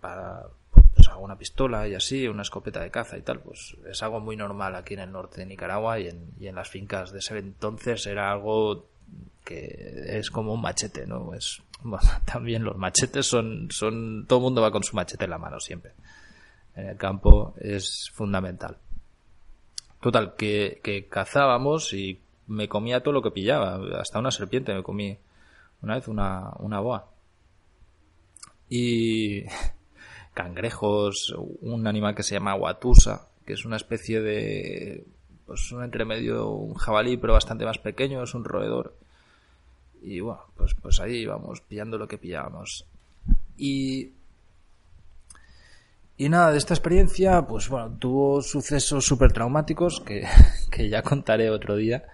para 0.00 0.46
pues 0.94 1.08
alguna 1.08 1.36
pistola 1.36 1.86
y 1.88 1.94
así, 1.94 2.26
una 2.28 2.42
escopeta 2.42 2.80
de 2.80 2.90
caza 2.90 3.18
y 3.18 3.22
tal, 3.22 3.40
pues 3.40 3.76
es 3.90 4.02
algo 4.02 4.20
muy 4.20 4.36
normal 4.36 4.74
aquí 4.76 4.94
en 4.94 5.00
el 5.00 5.12
norte 5.12 5.40
de 5.40 5.46
Nicaragua 5.46 5.98
y 5.98 6.08
en, 6.08 6.54
las 6.54 6.68
fincas 6.68 7.12
de 7.12 7.18
ese 7.18 7.38
entonces 7.38 8.06
era 8.06 8.30
algo 8.30 8.86
que 9.44 10.18
es 10.18 10.30
como 10.30 10.54
un 10.54 10.62
machete, 10.62 11.06
¿no? 11.06 11.34
Es 11.34 11.62
bueno, 11.82 12.08
también 12.24 12.64
los 12.64 12.76
machetes 12.76 13.26
son, 13.26 13.68
son, 13.70 14.26
todo 14.26 14.38
el 14.38 14.44
mundo 14.44 14.62
va 14.62 14.70
con 14.70 14.82
su 14.82 14.96
machete 14.96 15.24
en 15.24 15.30
la 15.30 15.38
mano 15.38 15.60
siempre. 15.60 15.92
En 16.74 16.88
el 16.88 16.96
campo 16.96 17.54
es 17.60 18.10
fundamental. 18.14 18.78
Total, 20.00 20.34
que, 20.36 20.80
que 20.82 21.06
cazábamos 21.06 21.92
y 21.92 22.20
me 22.46 22.68
comía 22.68 23.02
todo 23.02 23.14
lo 23.14 23.22
que 23.22 23.30
pillaba, 23.30 23.80
hasta 24.00 24.18
una 24.18 24.30
serpiente 24.30 24.74
me 24.74 24.82
comí 24.82 25.18
una 25.84 25.94
vez 25.94 26.08
una, 26.08 26.52
una 26.58 26.80
boa. 26.80 27.10
Y 28.68 29.44
cangrejos, 30.34 31.34
un 31.60 31.86
animal 31.86 32.14
que 32.14 32.22
se 32.22 32.34
llama 32.34 32.54
guatusa, 32.54 33.28
que 33.46 33.52
es 33.52 33.64
una 33.64 33.76
especie 33.76 34.20
de, 34.20 35.06
pues 35.46 35.70
un 35.70 35.84
entremedio, 35.84 36.50
un 36.50 36.74
jabalí, 36.74 37.16
pero 37.16 37.34
bastante 37.34 37.64
más 37.64 37.78
pequeño, 37.78 38.22
es 38.22 38.34
un 38.34 38.44
roedor 38.44 38.94
y 40.04 40.20
bueno, 40.20 40.42
pues, 40.56 40.74
pues 40.74 41.00
ahí 41.00 41.22
íbamos 41.22 41.62
pillando 41.62 41.96
lo 41.96 42.06
que 42.06 42.18
pillábamos. 42.18 42.84
Y, 43.56 44.12
y 46.18 46.28
nada, 46.28 46.52
de 46.52 46.58
esta 46.58 46.74
experiencia, 46.74 47.46
pues 47.46 47.70
bueno, 47.70 47.96
tuvo 47.98 48.42
sucesos 48.42 49.06
súper 49.06 49.32
traumáticos 49.32 50.02
que, 50.04 50.26
que, 50.70 50.90
ya 50.90 51.02
contaré 51.02 51.48
otro 51.48 51.76
día. 51.76 52.04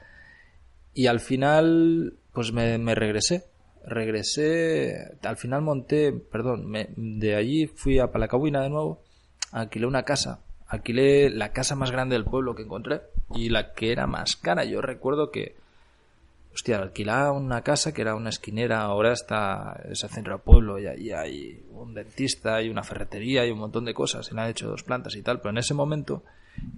Y 0.94 1.08
al 1.08 1.18
final, 1.18 2.14
pues 2.32 2.52
me, 2.52 2.78
me 2.78 2.94
regresé. 2.94 3.49
Regresé, 3.84 5.16
al 5.22 5.36
final 5.36 5.62
monté, 5.62 6.12
perdón, 6.12 6.66
me, 6.66 6.90
de 6.96 7.34
allí 7.34 7.66
fui 7.66 7.98
a 7.98 8.10
Palacabuina 8.10 8.60
de 8.62 8.70
nuevo, 8.70 9.02
alquilé 9.52 9.86
una 9.86 10.02
casa. 10.02 10.40
Alquilé 10.66 11.30
la 11.30 11.52
casa 11.52 11.74
más 11.74 11.90
grande 11.90 12.14
del 12.14 12.24
pueblo 12.24 12.54
que 12.54 12.62
encontré 12.62 13.00
y 13.34 13.48
la 13.48 13.72
que 13.72 13.90
era 13.90 14.06
más 14.06 14.36
cara. 14.36 14.64
Yo 14.64 14.80
recuerdo 14.80 15.30
que 15.30 15.56
hostia, 16.54 16.78
alquilaba 16.78 17.32
una 17.32 17.62
casa 17.62 17.92
que 17.92 18.02
era 18.02 18.14
una 18.14 18.30
esquinera, 18.30 18.82
ahora 18.82 19.12
está 19.12 19.80
ese 19.88 20.08
centro 20.08 20.34
de 20.34 20.42
pueblo 20.42 20.78
y 20.78 20.86
ahí 20.86 21.10
hay 21.10 21.64
un 21.72 21.94
dentista 21.94 22.60
y 22.62 22.68
una 22.68 22.82
ferretería 22.82 23.46
y 23.46 23.50
un 23.50 23.58
montón 23.58 23.84
de 23.84 23.94
cosas, 23.94 24.26
se 24.26 24.34
le 24.34 24.40
han 24.40 24.50
hecho 24.50 24.68
dos 24.68 24.82
plantas 24.82 25.14
y 25.16 25.22
tal, 25.22 25.38
pero 25.38 25.50
en 25.50 25.58
ese 25.58 25.74
momento 25.74 26.24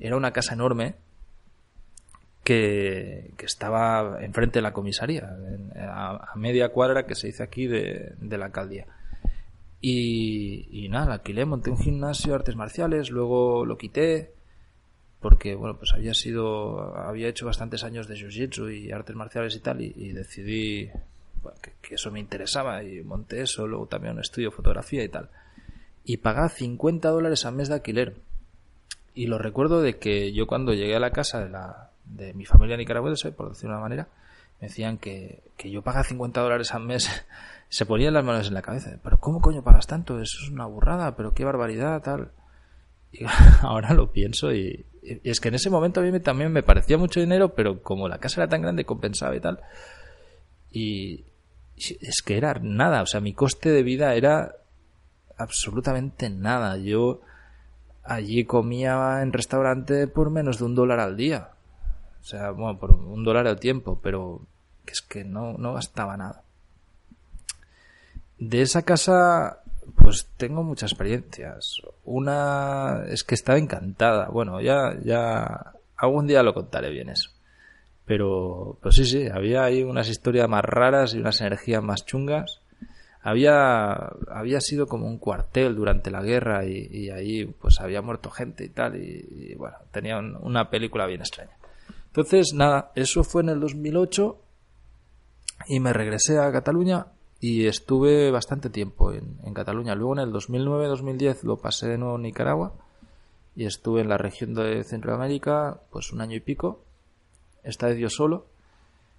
era 0.01 0.17
una 0.17 0.33
casa 0.33 0.55
enorme 0.55 0.97
que, 2.45 3.31
que 3.37 3.47
estaba 3.47 4.19
enfrente 4.23 4.59
de 4.59 4.63
la 4.63 4.73
comisaría, 4.73 5.37
a, 5.77 6.33
media 6.37 6.71
cuadra 6.71 7.07
que 7.07 7.15
se 7.15 7.29
dice 7.29 7.43
aquí 7.43 7.67
de, 7.67 8.15
de 8.19 8.39
la 8.39 8.47
alcaldía. 8.47 8.87
Y, 9.81 10.69
y 10.71 10.89
nada, 10.89 11.15
alquilé, 11.15 11.45
monté 11.45 11.71
un 11.71 11.79
gimnasio, 11.79 12.35
artes 12.35 12.55
marciales, 12.55 13.11
luego 13.11 13.65
lo 13.67 13.79
quité, 13.79 14.33
porque 15.23 15.55
bueno 15.55 15.79
pues 15.79 15.93
había 15.95 16.13
sido 16.13 16.97
había 16.97 17.29
hecho 17.29 17.47
bastantes 17.47 17.85
años 17.85 18.09
de 18.09 18.17
jiu-jitsu 18.17 18.77
y 18.77 18.91
artes 18.91 19.15
marciales 19.17 19.55
y 19.55 19.61
tal 19.61 19.81
y, 19.81 20.13
decidí 20.13 20.91
que, 21.81 21.95
eso 21.95 22.11
me 22.11 22.21
interesaba 22.21 22.83
y 22.83 23.03
monté 23.03 23.43
eso 23.43 23.67
luego 23.67 23.87
también 23.87 24.15
un 24.15 24.21
estudio 24.21 24.51
de 24.51 24.57
fotografía 24.57 25.05
y 25.05 25.09
tal 25.09 25.31
y 26.05 26.17
pagaba 26.19 26.49
50 26.49 27.09
dólares 27.09 27.47
al 27.47 27.55
mes 27.55 27.69
de 27.69 27.75
alquiler 27.75 28.17
y 29.15 29.29
lo 29.29 29.39
recuerdo 29.39 29.81
de 29.81 29.99
que 29.99 30.33
yo 30.33 30.47
cuando 30.49 30.75
llegué 30.75 30.97
a 30.97 31.01
la 31.01 31.13
casa 31.13 31.41
de 31.41 31.51
la 31.51 31.92
de 32.05 32.35
mi 32.35 32.45
familia 32.45 32.77
nicaragüense 32.77 33.33
por 33.33 33.51
decirlo 33.51 33.71
de 33.71 33.75
una 33.75 33.83
manera 33.83 34.09
me 34.61 34.69
decían 34.69 34.99
que, 34.99 35.43
que 35.57 35.71
yo 35.71 35.83
pagaba 35.83 36.05
50 36.05 36.41
dólares 36.41 36.73
al 36.75 36.85
mes 36.85 37.09
se 37.69 37.87
ponían 37.87 38.15
las 38.15 38.25
manos 38.25 38.49
en 38.49 38.55
la 38.55 38.63
cabeza 38.63 38.99
pero 39.03 39.19
cómo 39.19 39.41
coño 39.41 39.63
pagas 39.63 39.87
tanto 39.87 40.21
eso 40.21 40.39
es 40.43 40.51
una 40.51 40.67
burrada 40.67 41.17
pero 41.17 41.35
qué 41.35 41.45
barbaridad 41.45 42.03
tal 42.03 42.33
y 43.13 43.25
ahora 43.63 43.95
lo 43.95 44.11
pienso 44.11 44.53
y, 44.53 44.87
es 45.03 45.41
que 45.41 45.49
en 45.49 45.55
ese 45.57 45.69
momento 45.69 46.01
a 46.01 46.21
también 46.21 46.53
me 46.53 46.63
parecía 46.63 46.97
mucho 46.97 47.21
dinero, 47.21 47.55
pero 47.55 47.83
como 47.83 48.09
la 48.09 48.19
casa 48.19 48.41
era 48.41 48.49
tan 48.49 48.63
grande, 48.63 48.85
compensaba 48.85 49.35
y 49.35 49.41
tal. 49.41 49.61
Y 50.71 51.25
es 51.77 52.23
que 52.23 52.37
era 52.37 52.55
nada, 52.63 53.03
o 53.03 53.07
sea, 53.07 53.21
mi 53.21 53.35
coste 53.35 53.71
de 53.71 53.83
vida 53.83 54.15
era 54.15 54.55
absolutamente 55.37 56.31
nada. 56.31 56.77
Yo 56.77 57.21
allí 58.05 58.45
comía 58.45 59.23
en 59.23 59.33
restaurante 59.33 60.07
por 60.07 60.31
menos 60.31 60.59
de 60.59 60.65
un 60.65 60.75
dólar 60.77 61.01
al 61.01 61.17
día. 61.17 61.51
O 62.23 62.25
sea, 62.25 62.51
bueno, 62.53 62.79
por 62.79 62.93
un 62.93 63.25
dólar 63.25 63.47
al 63.47 63.61
tiempo, 63.61 64.01
pero 64.03 64.41
es 64.87 65.03
que 65.03 65.25
no, 65.25 65.55
no 65.59 65.75
gastaba 65.75 66.17
nada. 66.17 66.43
De 68.39 68.63
esa 68.63 68.83
casa 68.83 69.63
pues 69.97 70.29
tengo 70.37 70.63
muchas 70.63 70.93
experiencias. 70.93 71.83
Una 72.05 73.05
es 73.09 73.25
que 73.25 73.35
estaba 73.35 73.59
encantada. 73.59 74.29
Bueno, 74.29 74.61
ya, 74.61 74.97
ya 75.05 75.73
algún 75.97 76.27
día 76.27 76.43
lo 76.43 76.55
contaré 76.55 76.91
bien 76.91 77.09
eso. 77.09 77.31
Pero, 78.05 78.79
pues 78.83 78.97
sí, 78.97 79.05
sí, 79.05 79.29
había 79.29 79.65
ahí 79.65 79.83
unas 79.83 80.09
historias 80.09 80.49
más 80.49 80.65
raras 80.65 81.15
y 81.15 81.19
unas 81.19 81.41
energías 81.41 81.83
más 81.83 82.05
chungas. 82.05 82.61
Había, 83.23 83.93
había 84.29 84.61
sido 84.61 84.87
como 84.87 85.07
un 85.07 85.19
cuartel 85.19 85.77
durante 85.77 86.11
la 86.11 86.23
guerra 86.23 86.65
y, 86.65 87.11
ahí 87.11 87.45
pues 87.45 87.81
había 87.81 88.03
muerto 88.03 88.31
gente 88.31 88.65
y 88.65 88.69
tal 88.69 88.97
y, 88.97 89.55
bueno, 89.55 89.77
tenía 89.93 90.19
una 90.19 90.71
película 90.71 91.07
bien 91.07 91.21
extraña. 91.21 91.53
Entonces, 92.13 92.53
nada, 92.53 92.93
eso 92.95 93.25
fue 93.25 93.41
en 93.41 93.49
el 93.49 93.61
2008 93.61 94.39
y 95.69 95.81
me 95.81 95.95
regresé 95.95 96.39
a 96.39 96.53
Cataluña 96.53 97.07
y 97.41 97.67
estuve 97.67 98.31
bastante 98.31 98.69
tiempo 98.69 99.13
en, 99.13 99.55
Cataluña. 99.55 99.95
Luego 99.95 100.13
en 100.13 100.19
el 100.19 100.31
2009-2010 100.31 101.43
lo 101.45 101.57
pasé 101.57 101.89
de 101.89 101.97
nuevo 101.97 102.17
en 102.17 102.23
Nicaragua 102.23 102.75
y 103.57 103.65
estuve 103.65 104.03
en 104.03 104.11
la 104.11 104.19
región 104.19 104.53
de 104.53 104.85
Centroamérica 104.85 105.81
pues 105.91 106.13
un 106.13 106.21
año 106.21 106.37
y 106.37 106.41
pico. 106.41 106.85
Esta 107.63 107.87
vez 107.87 107.97
yo 107.97 108.11
solo. 108.11 108.45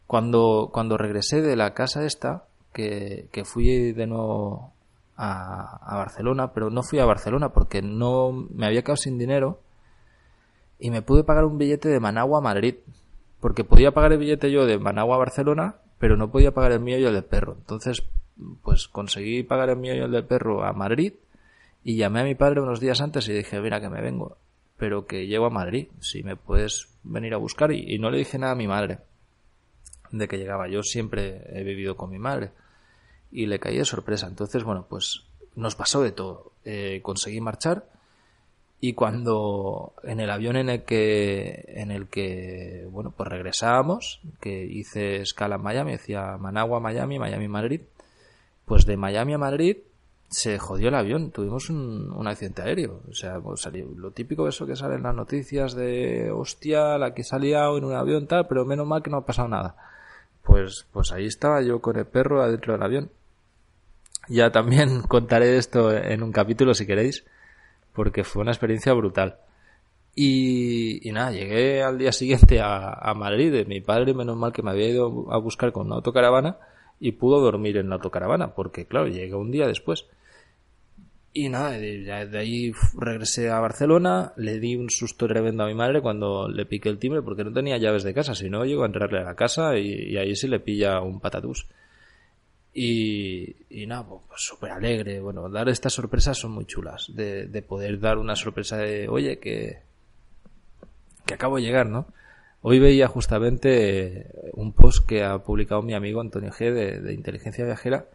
Cuando, 0.05 0.69
cuando 0.71 0.95
regresé 0.95 1.41
de 1.41 1.55
la 1.55 1.73
casa 1.73 2.05
esta, 2.05 2.45
que, 2.73 3.27
que 3.31 3.43
fui 3.43 3.91
de 3.93 4.05
nuevo 4.05 4.71
a, 5.17 5.79
a, 5.81 5.97
Barcelona, 5.97 6.53
pero 6.53 6.69
no 6.69 6.83
fui 6.83 6.99
a 6.99 7.05
Barcelona 7.05 7.49
porque 7.49 7.81
no 7.81 8.31
me 8.31 8.67
había 8.67 8.83
quedado 8.83 8.97
sin 8.97 9.17
dinero 9.17 9.61
y 10.79 10.91
me 10.91 11.01
pude 11.01 11.23
pagar 11.23 11.45
un 11.45 11.57
billete 11.57 11.89
de 11.89 11.99
Managua 11.99 12.39
a 12.39 12.41
Madrid. 12.41 12.75
Porque 13.39 13.63
podía 13.63 13.93
pagar 13.93 14.13
el 14.13 14.19
billete 14.19 14.51
yo 14.51 14.65
de 14.65 14.79
Managua 14.79 15.15
a 15.15 15.19
Barcelona, 15.19 15.75
pero 15.99 16.17
no 16.17 16.31
podía 16.31 16.53
pagar 16.53 16.71
el 16.71 16.79
mío 16.79 16.97
y 16.97 17.05
el 17.05 17.13
del 17.13 17.23
perro. 17.23 17.55
Entonces, 17.59 18.03
pues 18.61 18.87
conseguí 18.87 19.43
pagar 19.43 19.69
el 19.69 19.77
mío 19.77 19.95
y 19.95 19.99
el 19.99 20.11
del 20.11 20.25
perro 20.25 20.63
a 20.63 20.73
Madrid 20.73 21.13
y 21.83 21.97
llamé 21.97 22.21
a 22.21 22.23
mi 22.23 22.35
padre 22.35 22.61
unos 22.61 22.79
días 22.79 23.01
antes 23.01 23.27
y 23.27 23.33
dije, 23.33 23.59
mira 23.59 23.81
que 23.81 23.89
me 23.89 24.01
vengo, 24.01 24.37
pero 24.77 25.05
que 25.05 25.27
llego 25.27 25.45
a 25.45 25.49
Madrid, 25.49 25.87
si 25.99 26.23
me 26.23 26.35
puedes 26.35 26.87
venir 27.03 27.33
a 27.33 27.37
buscar. 27.37 27.71
Y, 27.71 27.99
no 27.99 28.09
le 28.09 28.17
dije 28.17 28.37
nada 28.37 28.53
a 28.53 28.55
mi 28.55 28.67
madre 28.67 28.99
de 30.11 30.27
que 30.27 30.37
llegaba. 30.37 30.67
Yo 30.67 30.83
siempre 30.83 31.43
he 31.49 31.63
vivido 31.63 31.97
con 31.97 32.09
mi 32.09 32.19
madre 32.19 32.51
y 33.31 33.45
le 33.45 33.59
caí 33.59 33.77
de 33.77 33.85
sorpresa. 33.85 34.27
Entonces, 34.27 34.63
bueno, 34.63 34.85
pues 34.89 35.23
nos 35.55 35.75
pasó 35.75 36.01
de 36.01 36.11
todo. 36.11 36.53
Eh, 36.63 37.01
conseguí 37.03 37.41
marchar 37.41 37.85
y 38.85 38.95
cuando 38.95 39.93
en 40.03 40.19
el 40.19 40.29
avión 40.29 40.57
en 40.57 40.67
el 40.67 40.83
que 40.83 41.63
en 41.69 41.89
el 41.89 42.07
que 42.07 42.85
bueno 42.91 43.13
pues 43.15 43.29
regresábamos 43.29 44.19
que 44.41 44.65
hice 44.65 45.21
escala 45.21 45.55
en 45.55 45.61
Miami 45.61 45.93
decía 45.93 46.35
Managua 46.37 46.81
Miami 46.81 47.17
Miami 47.17 47.47
Madrid 47.47 47.79
pues 48.65 48.85
de 48.85 48.97
Miami 48.97 49.35
a 49.35 49.37
Madrid 49.37 49.77
se 50.27 50.57
jodió 50.57 50.89
el 50.89 50.95
avión, 50.95 51.29
tuvimos 51.29 51.69
un, 51.69 52.27
accidente 52.27 52.63
aéreo. 52.63 53.01
O 53.07 53.13
sea, 53.13 53.39
pues 53.39 53.69
lo 53.95 54.09
típico 54.09 54.45
de 54.45 54.49
eso 54.49 54.65
que 54.65 54.75
sale 54.75 54.95
en 54.95 55.03
las 55.03 55.13
noticias 55.13 55.75
de 55.75 56.31
hostia, 56.31 56.97
la 56.97 57.13
que 57.13 57.23
salía 57.23 57.65
en 57.65 57.83
un 57.83 57.93
avión 57.93 58.25
tal, 58.25 58.47
pero 58.47 58.65
menos 58.65 58.87
mal 58.87 59.03
que 59.03 59.11
no 59.11 59.17
ha 59.17 59.25
pasado 59.27 59.47
nada. 59.47 59.75
Pues, 60.41 60.87
pues 60.91 61.11
ahí 61.11 61.27
estaba 61.27 61.61
yo 61.61 61.81
con 61.81 61.97
el 61.97 62.05
perro 62.05 62.41
adentro 62.41 62.73
del 62.73 62.81
avión. 62.81 63.11
Ya 64.27 64.51
también 64.51 65.01
contaré 65.07 65.57
esto 65.57 65.93
en 65.93 66.23
un 66.23 66.31
capítulo 66.31 66.73
si 66.73 66.87
queréis, 66.87 67.23
porque 67.93 68.23
fue 68.23 68.41
una 68.41 68.51
experiencia 68.51 68.93
brutal. 68.93 69.37
Y, 70.15 71.07
y 71.07 71.11
nada, 71.11 71.31
llegué 71.31 71.81
al 71.81 71.97
día 71.97 72.11
siguiente 72.11 72.59
a, 72.59 72.93
a 72.93 73.13
Madrid. 73.13 73.65
Mi 73.67 73.81
padre, 73.81 74.13
menos 74.13 74.37
mal 74.37 74.53
que 74.53 74.61
me 74.61 74.71
había 74.71 74.89
ido 74.89 75.31
a 75.31 75.37
buscar 75.37 75.71
con 75.71 75.87
una 75.87 75.95
autocaravana 75.95 76.57
y 76.99 77.13
pudo 77.13 77.41
dormir 77.41 77.77
en 77.77 77.89
la 77.89 77.95
autocaravana, 77.95 78.53
porque 78.55 78.85
claro, 78.85 79.07
llegué 79.07 79.35
un 79.35 79.51
día 79.51 79.67
después. 79.67 80.05
Y 81.35 81.49
nada, 81.49 81.71
de, 81.71 82.37
ahí 82.37 82.71
regresé 82.95 83.49
a 83.49 83.59
Barcelona, 83.59 84.33
le 84.37 84.59
di 84.59 84.75
un 84.75 84.91
susto 84.91 85.27
tremendo 85.27 85.63
a 85.63 85.67
mi 85.67 85.73
madre 85.73 85.99
cuando 85.99 86.47
le 86.47 86.65
piqué 86.67 86.89
el 86.89 86.99
timbre 86.99 87.23
porque 87.23 87.43
no 87.43 87.51
tenía 87.51 87.77
llaves 87.77 88.03
de 88.03 88.13
casa, 88.13 88.35
si 88.35 88.49
no 88.49 88.63
llego 88.65 88.83
a 88.83 88.85
entrarle 88.85 89.19
a 89.19 89.23
la 89.23 89.35
casa 89.35 89.77
y, 89.77 90.15
ahí 90.15 90.35
sí 90.35 90.47
le 90.47 90.59
pilla 90.59 91.01
un 91.01 91.19
patatús. 91.19 91.67
Y, 92.73 93.55
y 93.69 93.85
nada, 93.85 94.07
pues, 94.07 94.21
pues 94.27 94.41
súper 94.41 94.71
alegre. 94.71 95.19
Bueno, 95.19 95.49
dar 95.49 95.69
estas 95.69 95.93
sorpresas 95.93 96.37
son 96.37 96.51
muy 96.51 96.65
chulas. 96.65 97.11
De, 97.13 97.47
de 97.47 97.61
poder 97.61 97.99
dar 97.99 98.17
una 98.17 98.35
sorpresa 98.35 98.77
de, 98.77 99.07
oye, 99.07 99.39
que, 99.39 99.81
que 101.25 101.33
acabo 101.33 101.57
de 101.57 101.63
llegar, 101.63 101.87
¿no? 101.87 102.07
Hoy 102.65 102.79
veía 102.79 103.09
justamente 103.09 104.31
un 104.53 104.71
post 104.71 105.05
que 105.05 105.21
ha 105.21 105.37
publicado 105.39 105.81
mi 105.81 105.93
amigo 105.93 106.21
Antonio 106.21 106.49
G 106.49 106.71
de, 106.71 107.13
Inteligencia 107.13 107.65
Viajera 107.65 108.05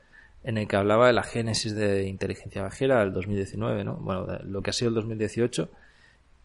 en 0.42 0.56
el 0.56 0.66
que 0.66 0.76
hablaba 0.76 1.08
de 1.08 1.12
la 1.12 1.22
génesis 1.22 1.74
de 1.74 2.08
Inteligencia 2.08 2.62
Viajera 2.62 3.00
del 3.00 3.12
2019, 3.12 3.84
¿no? 3.84 3.96
Bueno, 3.96 4.26
lo 4.44 4.62
que 4.62 4.70
ha 4.70 4.72
sido 4.72 4.88
el 4.88 4.94
2018 4.94 5.70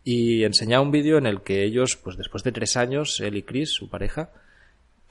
y 0.04 0.44
enseñaba 0.44 0.84
un 0.84 0.92
vídeo 0.92 1.18
en 1.18 1.28
el 1.28 1.44
que 1.44 1.64
ellos, 1.64 1.96
pues 1.96 2.18
después 2.18 2.44
de 2.44 2.52
tres 2.52 2.76
años, 2.76 3.22
él 3.22 3.38
y 3.38 3.44
Chris, 3.44 3.70
su 3.70 3.90
pareja, 3.90 4.32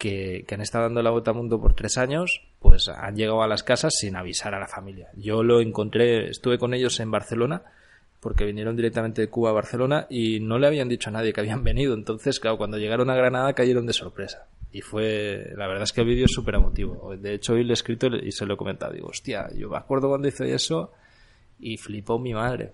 que, 0.03 0.45
han 0.53 0.61
estado 0.61 0.85
dando 0.85 1.01
la 1.01 1.11
vuelta 1.11 1.31
al 1.31 1.37
mundo 1.37 1.61
por 1.61 1.75
tres 1.75 1.97
años, 1.97 2.43
pues 2.59 2.89
han 2.89 3.15
llegado 3.15 3.41
a 3.41 3.47
las 3.47 3.63
casas 3.63 3.95
sin 3.97 4.17
avisar 4.17 4.53
a 4.53 4.59
la 4.59 4.67
familia. 4.67 5.11
Yo 5.15 5.45
lo 5.45 5.61
encontré, 5.61 6.29
estuve 6.29 6.59
con 6.59 6.75
ellos 6.75 6.99
en 6.99 7.13
Barcelona 7.13 7.63
porque 8.19 8.45
vinieron 8.45 8.75
directamente 8.75 9.21
de 9.21 9.29
Cuba 9.29 9.51
a 9.51 9.53
Barcelona 9.53 10.09
y 10.11 10.41
no 10.41 10.59
le 10.59 10.67
habían 10.67 10.89
dicho 10.89 11.11
a 11.11 11.13
nadie 11.13 11.33
que 11.33 11.41
habían 11.41 11.63
venido. 11.65 11.95
Entonces, 11.95 12.41
claro, 12.41 12.59
cuando 12.59 12.79
llegaron 12.79 13.11
a 13.11 13.15
Granada 13.15 13.53
cayeron 13.53 13.87
de 13.87 13.93
sorpresa. 13.93 14.49
Y 14.73 14.81
fue, 14.81 15.53
la 15.57 15.69
verdad 15.69 15.85
es 15.85 15.93
que 15.93 16.01
el 16.01 16.09
vídeo 16.09 16.25
es 16.25 16.33
súper 16.33 16.57
emotivo. 16.57 17.15
De 17.17 17.35
hecho, 17.35 17.53
hoy 17.53 17.63
le 17.63 17.71
he 17.71 17.75
escrito 17.75 18.09
y 18.09 18.33
se 18.33 18.45
lo 18.45 18.55
he 18.55 18.57
comentado. 18.57 18.93
Digo, 18.93 19.07
hostia, 19.07 19.51
yo 19.55 19.69
me 19.69 19.77
acuerdo 19.77 20.09
cuando 20.09 20.27
hice 20.27 20.53
eso 20.53 20.93
y 21.61 21.77
flipó 21.77 22.19
mi 22.19 22.35
madre. 22.35 22.73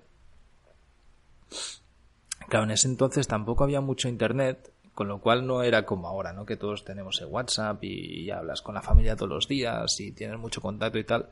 Claro, 2.49 2.65
en 2.65 2.71
ese 2.71 2.89
entonces 2.89 3.27
tampoco 3.27 3.65
había 3.65 3.83
mucho 3.83 4.09
internet, 4.09 4.73
con 4.99 5.07
lo 5.07 5.21
cual 5.21 5.47
no 5.47 5.63
era 5.63 5.87
como 5.87 6.09
ahora, 6.09 6.33
¿no? 6.33 6.45
Que 6.45 6.57
todos 6.57 6.83
tenemos 6.83 7.21
el 7.21 7.29
WhatsApp 7.29 7.85
y, 7.85 8.25
y 8.25 8.31
hablas 8.33 8.63
con 8.63 8.75
la 8.75 8.83
familia 8.83 9.15
todos 9.15 9.31
los 9.31 9.47
días 9.47 10.01
y 10.01 10.11
tienes 10.11 10.41
mucho 10.41 10.61
contacto 10.61 10.99
y 10.99 11.05
tal. 11.05 11.29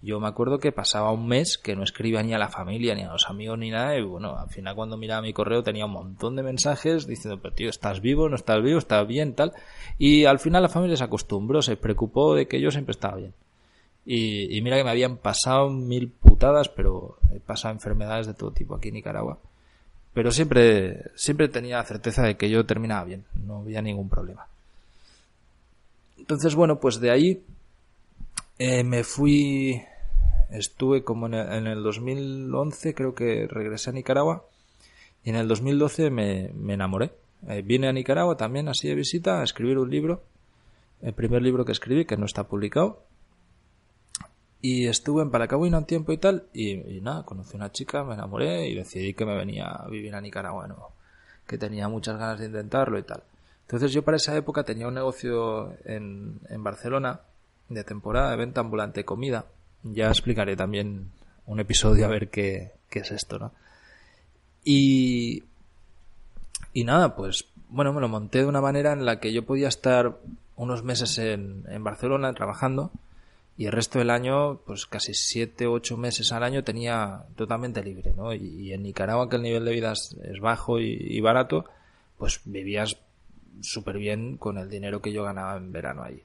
Yo 0.00 0.20
me 0.20 0.28
acuerdo 0.28 0.60
que 0.60 0.70
pasaba 0.70 1.10
un 1.10 1.26
mes 1.26 1.58
que 1.58 1.74
no 1.74 1.82
escribía 1.82 2.22
ni 2.22 2.32
a 2.32 2.38
la 2.38 2.48
familia, 2.48 2.94
ni 2.94 3.02
a 3.02 3.10
los 3.10 3.28
amigos, 3.28 3.58
ni 3.58 3.70
nada, 3.70 3.98
y 3.98 4.02
bueno, 4.02 4.38
al 4.38 4.48
final 4.50 4.76
cuando 4.76 4.96
miraba 4.96 5.22
mi 5.22 5.32
correo 5.32 5.64
tenía 5.64 5.86
un 5.86 5.90
montón 5.90 6.36
de 6.36 6.44
mensajes 6.44 7.08
diciendo, 7.08 7.40
pero 7.42 7.56
tío, 7.56 7.68
¿estás 7.68 8.00
vivo? 8.00 8.28
¿No 8.28 8.36
estás 8.36 8.62
vivo? 8.62 8.78
¿Estás 8.78 9.04
bien? 9.08 9.34
Tal. 9.34 9.52
Y 9.98 10.24
al 10.26 10.38
final 10.38 10.62
la 10.62 10.68
familia 10.68 10.96
se 10.96 11.02
acostumbró, 11.02 11.60
se 11.60 11.76
preocupó 11.76 12.36
de 12.36 12.46
que 12.46 12.60
yo 12.60 12.70
siempre 12.70 12.92
estaba 12.92 13.16
bien. 13.16 13.34
Y, 14.06 14.62
mira 14.62 14.76
que 14.76 14.84
me 14.84 14.90
habían 14.90 15.16
pasado 15.16 15.70
mil 15.70 16.08
putadas, 16.08 16.68
pero 16.68 17.18
he 17.34 17.40
pasado 17.40 17.74
enfermedades 17.74 18.28
de 18.28 18.34
todo 18.34 18.52
tipo 18.52 18.76
aquí 18.76 18.90
en 18.90 18.94
Nicaragua. 18.94 19.38
Pero 20.18 20.32
siempre, 20.32 21.12
siempre 21.14 21.46
tenía 21.46 21.80
certeza 21.84 22.24
de 22.24 22.36
que 22.36 22.50
yo 22.50 22.66
terminaba 22.66 23.04
bien, 23.04 23.24
no 23.36 23.58
había 23.58 23.80
ningún 23.80 24.08
problema. 24.08 24.48
Entonces, 26.18 26.56
bueno, 26.56 26.80
pues 26.80 26.98
de 26.98 27.12
ahí 27.12 27.44
eh, 28.58 28.82
me 28.82 29.04
fui, 29.04 29.80
estuve 30.50 31.04
como 31.04 31.28
en 31.28 31.34
el, 31.68 31.84
2011, 31.84 32.94
creo 32.94 33.14
que 33.14 33.46
regresé 33.46 33.90
a 33.90 33.92
Nicaragua, 33.92 34.44
y 35.22 35.30
en 35.30 35.36
el 35.36 35.46
2012 35.46 36.10
me, 36.10 36.50
me 36.52 36.74
enamoré. 36.74 37.12
Eh, 37.46 37.62
vine 37.64 37.86
a 37.86 37.92
Nicaragua 37.92 38.36
también 38.36 38.66
así 38.66 38.88
de 38.88 38.96
visita 38.96 39.40
a 39.40 39.44
escribir 39.44 39.78
un 39.78 39.88
libro, 39.88 40.24
el 41.00 41.12
primer 41.12 41.42
libro 41.42 41.64
que 41.64 41.70
escribí, 41.70 42.06
que 42.06 42.16
no 42.16 42.26
está 42.26 42.42
publicado. 42.42 43.04
Y 44.60 44.86
estuve 44.86 45.22
en 45.22 45.30
Palacabuina 45.30 45.78
un 45.78 45.84
tiempo 45.84 46.12
y 46.12 46.18
tal, 46.18 46.46
y, 46.52 47.00
nada, 47.00 47.22
conocí 47.24 47.56
una 47.56 47.70
chica, 47.70 48.02
me 48.02 48.14
enamoré 48.14 48.68
y 48.68 48.74
decidí 48.74 49.14
que 49.14 49.24
me 49.24 49.36
venía 49.36 49.68
a 49.68 49.88
vivir 49.88 50.14
a 50.14 50.20
Nicaragua, 50.20 50.68
que 51.46 51.58
tenía 51.58 51.88
muchas 51.88 52.18
ganas 52.18 52.40
de 52.40 52.46
intentarlo 52.46 52.98
y 52.98 53.04
tal. 53.04 53.22
Entonces 53.62 53.92
yo 53.92 54.02
para 54.02 54.16
esa 54.16 54.36
época 54.36 54.64
tenía 54.64 54.88
un 54.88 54.94
negocio 54.94 55.74
en, 55.84 56.40
en 56.48 56.64
Barcelona 56.64 57.20
de 57.68 57.84
temporada 57.84 58.30
de 58.30 58.36
venta 58.36 58.60
ambulante 58.60 59.04
comida. 59.04 59.46
Ya 59.84 60.08
explicaré 60.08 60.56
también 60.56 61.10
un 61.46 61.60
episodio 61.60 62.06
a 62.06 62.08
ver 62.08 62.28
qué, 62.28 62.72
es 62.90 63.10
esto, 63.10 63.38
¿no? 63.38 63.52
Y, 64.64 65.44
y 66.72 66.84
nada, 66.84 67.14
pues 67.14 67.44
bueno, 67.68 67.92
me 67.92 68.00
lo 68.00 68.08
monté 68.08 68.38
de 68.38 68.46
una 68.46 68.60
manera 68.60 68.92
en 68.92 69.04
la 69.04 69.20
que 69.20 69.32
yo 69.32 69.44
podía 69.44 69.68
estar 69.68 70.18
unos 70.56 70.82
meses 70.82 71.16
en, 71.18 71.64
en 71.68 71.84
Barcelona 71.84 72.34
trabajando 72.34 72.90
y 73.58 73.66
el 73.66 73.72
resto 73.72 73.98
del 73.98 74.10
año, 74.10 74.60
pues 74.64 74.86
casi 74.86 75.12
siete 75.14 75.66
o 75.66 75.72
ocho 75.72 75.96
meses 75.96 76.30
al 76.30 76.44
año 76.44 76.62
tenía 76.62 77.24
totalmente 77.34 77.82
libre, 77.82 78.14
¿no? 78.16 78.32
Y, 78.32 78.72
en 78.72 78.84
Nicaragua, 78.84 79.28
que 79.28 79.36
el 79.36 79.42
nivel 79.42 79.64
de 79.64 79.72
vida 79.72 79.92
es, 79.92 80.16
bajo 80.40 80.78
y, 80.78 80.96
y, 81.00 81.20
barato, 81.20 81.64
pues 82.16 82.40
vivías 82.44 82.96
súper 83.60 83.98
bien 83.98 84.36
con 84.36 84.58
el 84.58 84.70
dinero 84.70 85.02
que 85.02 85.12
yo 85.12 85.24
ganaba 85.24 85.56
en 85.56 85.72
verano 85.72 86.04
allí. 86.04 86.22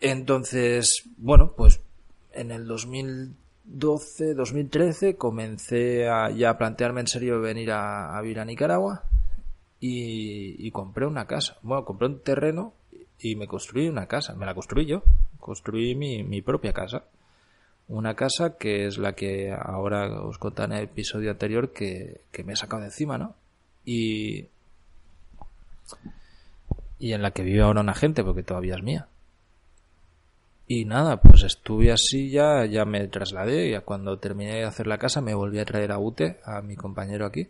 Entonces, 0.00 1.04
bueno, 1.16 1.52
pues 1.56 1.80
en 2.32 2.50
el 2.50 2.66
2012, 2.66 4.34
2013 4.34 5.14
comencé 5.14 6.08
a 6.08 6.30
ya 6.30 6.50
a 6.50 6.58
plantearme 6.58 7.02
en 7.02 7.06
serio 7.06 7.40
venir 7.40 7.70
a, 7.70 8.20
vivir 8.22 8.40
a 8.40 8.44
Nicaragua 8.44 9.04
y, 9.78 10.68
compré 10.72 11.06
una 11.06 11.28
casa. 11.28 11.58
Bueno, 11.62 11.84
compré 11.84 12.08
un 12.08 12.20
terreno 12.20 12.74
y 13.20 13.36
me 13.36 13.46
construí 13.46 13.88
una 13.88 14.06
casa. 14.06 14.34
Me 14.34 14.46
la 14.46 14.54
construí 14.54 14.86
yo. 14.86 15.04
Construí 15.42 15.96
mi, 15.96 16.22
mi 16.22 16.40
propia 16.40 16.72
casa. 16.72 17.02
Una 17.88 18.14
casa 18.14 18.56
que 18.56 18.86
es 18.86 18.96
la 18.96 19.14
que 19.14 19.52
ahora 19.52 20.22
os 20.22 20.38
conté 20.38 20.62
en 20.62 20.72
el 20.72 20.84
episodio 20.84 21.32
anterior 21.32 21.72
que, 21.72 22.20
que 22.30 22.44
me 22.44 22.52
he 22.52 22.56
sacado 22.56 22.82
de 22.82 22.88
encima, 22.88 23.18
¿no? 23.18 23.34
Y, 23.84 24.46
y 27.00 27.12
en 27.12 27.22
la 27.22 27.32
que 27.32 27.42
vive 27.42 27.60
ahora 27.60 27.80
una 27.80 27.96
gente 27.96 28.22
porque 28.22 28.44
todavía 28.44 28.76
es 28.76 28.84
mía. 28.84 29.08
Y 30.68 30.84
nada, 30.84 31.20
pues 31.20 31.42
estuve 31.42 31.90
así 31.90 32.30
ya, 32.30 32.64
ya 32.64 32.84
me 32.84 33.08
trasladé, 33.08 33.76
y 33.76 33.80
cuando 33.80 34.20
terminé 34.20 34.58
de 34.58 34.64
hacer 34.64 34.86
la 34.86 34.98
casa 34.98 35.20
me 35.20 35.34
volví 35.34 35.58
a 35.58 35.64
traer 35.64 35.90
a 35.90 35.98
Ute, 35.98 36.38
a 36.44 36.62
mi 36.62 36.76
compañero 36.76 37.26
aquí, 37.26 37.48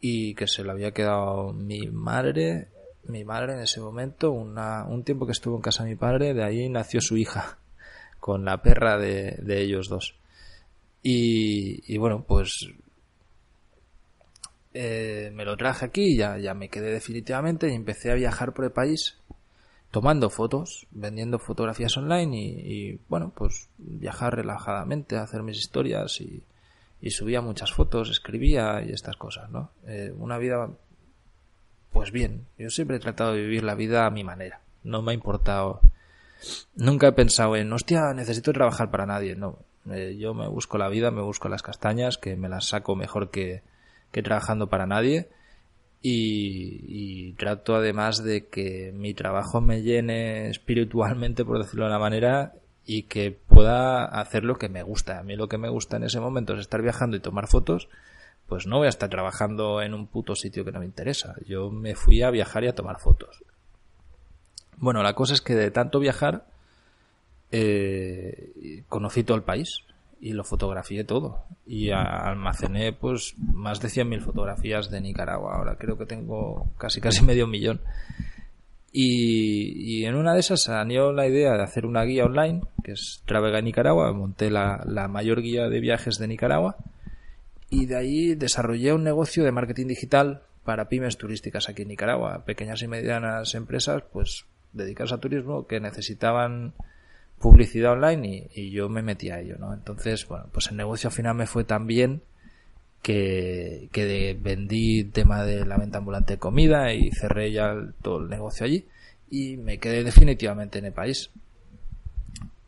y 0.00 0.34
que 0.34 0.48
se 0.48 0.64
lo 0.64 0.72
había 0.72 0.90
quedado 0.90 1.52
mi 1.52 1.86
madre, 1.86 2.66
mi 3.06 3.24
madre 3.24 3.54
en 3.54 3.60
ese 3.60 3.80
momento, 3.80 4.32
una, 4.32 4.84
un 4.84 5.04
tiempo 5.04 5.26
que 5.26 5.32
estuvo 5.32 5.56
en 5.56 5.62
casa 5.62 5.84
de 5.84 5.90
mi 5.90 5.96
padre, 5.96 6.34
de 6.34 6.44
ahí 6.44 6.68
nació 6.68 7.00
su 7.00 7.16
hija, 7.16 7.58
con 8.20 8.44
la 8.44 8.62
perra 8.62 8.98
de, 8.98 9.38
de 9.42 9.60
ellos 9.60 9.88
dos. 9.88 10.16
Y, 11.02 11.82
y 11.92 11.98
bueno, 11.98 12.24
pues 12.26 12.68
eh, 14.72 15.30
me 15.34 15.44
lo 15.44 15.56
traje 15.56 15.84
aquí, 15.84 16.16
ya, 16.16 16.38
ya 16.38 16.54
me 16.54 16.68
quedé 16.68 16.90
definitivamente 16.90 17.68
y 17.68 17.74
empecé 17.74 18.10
a 18.10 18.14
viajar 18.14 18.52
por 18.54 18.64
el 18.64 18.72
país 18.72 19.18
tomando 19.92 20.28
fotos, 20.28 20.88
vendiendo 20.90 21.38
fotografías 21.38 21.96
online 21.96 22.36
y, 22.36 22.98
bueno, 23.08 23.32
pues 23.32 23.68
viajar 23.78 24.34
relajadamente, 24.34 25.16
hacer 25.16 25.44
mis 25.44 25.56
historias 25.56 26.20
y, 26.20 26.42
y 27.00 27.10
subía 27.10 27.40
muchas 27.40 27.72
fotos, 27.72 28.10
escribía 28.10 28.82
y 28.84 28.90
estas 28.90 29.16
cosas, 29.16 29.48
¿no? 29.50 29.70
Eh, 29.86 30.12
una 30.18 30.36
vida, 30.38 30.68
pues 31.94 32.12
bien, 32.12 32.44
yo 32.58 32.68
siempre 32.68 32.98
he 32.98 33.00
tratado 33.00 33.32
de 33.32 33.40
vivir 33.40 33.64
la 33.64 33.74
vida 33.74 34.04
a 34.04 34.10
mi 34.10 34.22
manera, 34.22 34.60
no 34.82 35.00
me 35.00 35.12
ha 35.12 35.14
importado, 35.14 35.80
nunca 36.76 37.08
he 37.08 37.12
pensado 37.12 37.56
en, 37.56 37.72
hostia, 37.72 38.12
necesito 38.12 38.52
trabajar 38.52 38.90
para 38.90 39.06
nadie, 39.06 39.34
no, 39.34 39.60
eh, 39.90 40.16
yo 40.18 40.34
me 40.34 40.48
busco 40.48 40.78
la 40.78 40.88
vida, 40.88 41.10
me 41.10 41.22
busco 41.22 41.48
las 41.48 41.62
castañas, 41.62 42.18
que 42.18 42.36
me 42.36 42.48
las 42.48 42.66
saco 42.66 42.96
mejor 42.96 43.30
que, 43.30 43.62
que 44.12 44.22
trabajando 44.22 44.68
para 44.68 44.86
nadie. 44.86 45.28
Y, 46.06 47.32
trato 47.38 47.76
además 47.76 48.22
de 48.22 48.46
que 48.46 48.92
mi 48.94 49.14
trabajo 49.14 49.62
me 49.62 49.80
llene 49.80 50.50
espiritualmente, 50.50 51.46
por 51.46 51.58
decirlo 51.58 51.84
de 51.84 51.90
una 51.90 51.98
manera, 51.98 52.52
y 52.84 53.04
que 53.04 53.32
pueda 53.32 54.04
hacer 54.04 54.44
lo 54.44 54.56
que 54.56 54.68
me 54.68 54.82
gusta. 54.82 55.18
A 55.18 55.22
mí 55.22 55.34
lo 55.34 55.48
que 55.48 55.56
me 55.56 55.70
gusta 55.70 55.96
en 55.96 56.04
ese 56.04 56.20
momento 56.20 56.52
es 56.52 56.60
estar 56.60 56.82
viajando 56.82 57.16
y 57.16 57.20
tomar 57.20 57.46
fotos, 57.46 57.88
pues 58.48 58.66
no 58.66 58.78
voy 58.78 58.86
a 58.86 58.90
estar 58.90 59.08
trabajando 59.08 59.80
en 59.80 59.94
un 59.94 60.06
puto 60.06 60.34
sitio 60.34 60.64
que 60.64 60.72
no 60.72 60.80
me 60.80 60.86
interesa. 60.86 61.34
Yo 61.46 61.70
me 61.70 61.94
fui 61.94 62.22
a 62.22 62.30
viajar 62.30 62.64
y 62.64 62.68
a 62.68 62.74
tomar 62.74 63.00
fotos. 63.00 63.42
Bueno, 64.76 65.02
la 65.02 65.14
cosa 65.14 65.34
es 65.34 65.40
que 65.40 65.54
de 65.54 65.70
tanto 65.70 65.98
viajar, 65.98 66.46
eh, 67.50 68.82
conocí 68.88 69.24
todo 69.24 69.36
el 69.36 69.44
país 69.44 69.78
y 70.20 70.32
lo 70.32 70.44
fotografié 70.44 71.04
todo. 71.04 71.44
Y 71.66 71.90
almacené 71.90 72.92
pues 72.92 73.34
más 73.38 73.80
de 73.80 73.88
100.000 73.88 74.20
fotografías 74.20 74.90
de 74.90 75.00
Nicaragua. 75.00 75.56
Ahora 75.56 75.76
creo 75.76 75.96
que 75.96 76.06
tengo 76.06 76.68
casi 76.76 77.00
casi 77.00 77.24
medio 77.24 77.46
millón. 77.46 77.80
Y, 78.96 80.04
en 80.04 80.14
una 80.14 80.34
de 80.34 80.40
esas 80.40 80.62
salió 80.62 81.12
la 81.12 81.26
idea 81.26 81.54
de 81.54 81.62
hacer 81.64 81.84
una 81.84 82.04
guía 82.04 82.26
online 82.26 82.60
que 82.84 82.92
es 82.92 83.22
Travega 83.26 83.60
Nicaragua. 83.60 84.12
Monté 84.12 84.50
la, 84.50 84.82
la 84.86 85.08
mayor 85.08 85.40
guía 85.40 85.68
de 85.68 85.80
viajes 85.80 86.18
de 86.18 86.28
Nicaragua 86.28 86.76
y 87.74 87.86
de 87.86 87.96
ahí 87.96 88.34
desarrollé 88.34 88.92
un 88.92 89.02
negocio 89.02 89.44
de 89.44 89.52
marketing 89.52 89.88
digital 89.88 90.42
para 90.64 90.88
pymes 90.88 91.18
turísticas 91.18 91.68
aquí 91.68 91.82
en 91.82 91.88
Nicaragua 91.88 92.44
pequeñas 92.44 92.82
y 92.82 92.88
medianas 92.88 93.54
empresas 93.54 94.02
pues 94.12 94.46
dedicadas 94.72 95.12
a 95.12 95.18
turismo 95.18 95.66
que 95.66 95.80
necesitaban 95.80 96.74
publicidad 97.38 97.92
online 97.92 98.48
y, 98.54 98.70
yo 98.70 98.88
me 98.88 99.02
metí 99.02 99.30
a 99.30 99.40
ello, 99.40 99.56
¿no? 99.58 99.74
Entonces, 99.74 100.26
bueno, 100.28 100.46
pues 100.52 100.70
el 100.70 100.76
negocio 100.76 101.08
al 101.08 101.14
final 101.14 101.34
me 101.34 101.46
fue 101.46 101.64
tan 101.64 101.86
bien 101.86 102.22
que, 103.02 103.88
que 103.92 104.38
vendí 104.40 105.04
tema 105.04 105.44
de 105.44 105.66
la 105.66 105.76
venta 105.76 105.98
ambulante 105.98 106.34
de 106.34 106.38
comida 106.38 106.94
y 106.94 107.10
cerré 107.10 107.52
ya 107.52 107.74
todo 108.02 108.20
el 108.20 108.30
negocio 108.30 108.64
allí 108.64 108.86
y 109.30 109.56
me 109.56 109.78
quedé 109.78 110.04
definitivamente 110.04 110.78
en 110.78 110.86
el 110.86 110.92
país. 110.92 111.30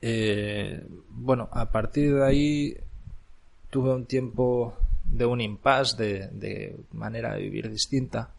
Eh, 0.02 0.84
bueno, 1.10 1.48
a 1.52 1.70
partir 1.70 2.14
de 2.14 2.26
ahí 2.26 2.76
tuve 3.70 3.94
un 3.94 4.04
tiempo 4.04 4.76
de 5.10 5.26
un 5.26 5.40
impasse, 5.40 5.96
de, 5.96 6.28
de 6.28 6.76
manera 6.92 7.34
de 7.34 7.42
vivir 7.42 7.70
distinta. 7.70 8.30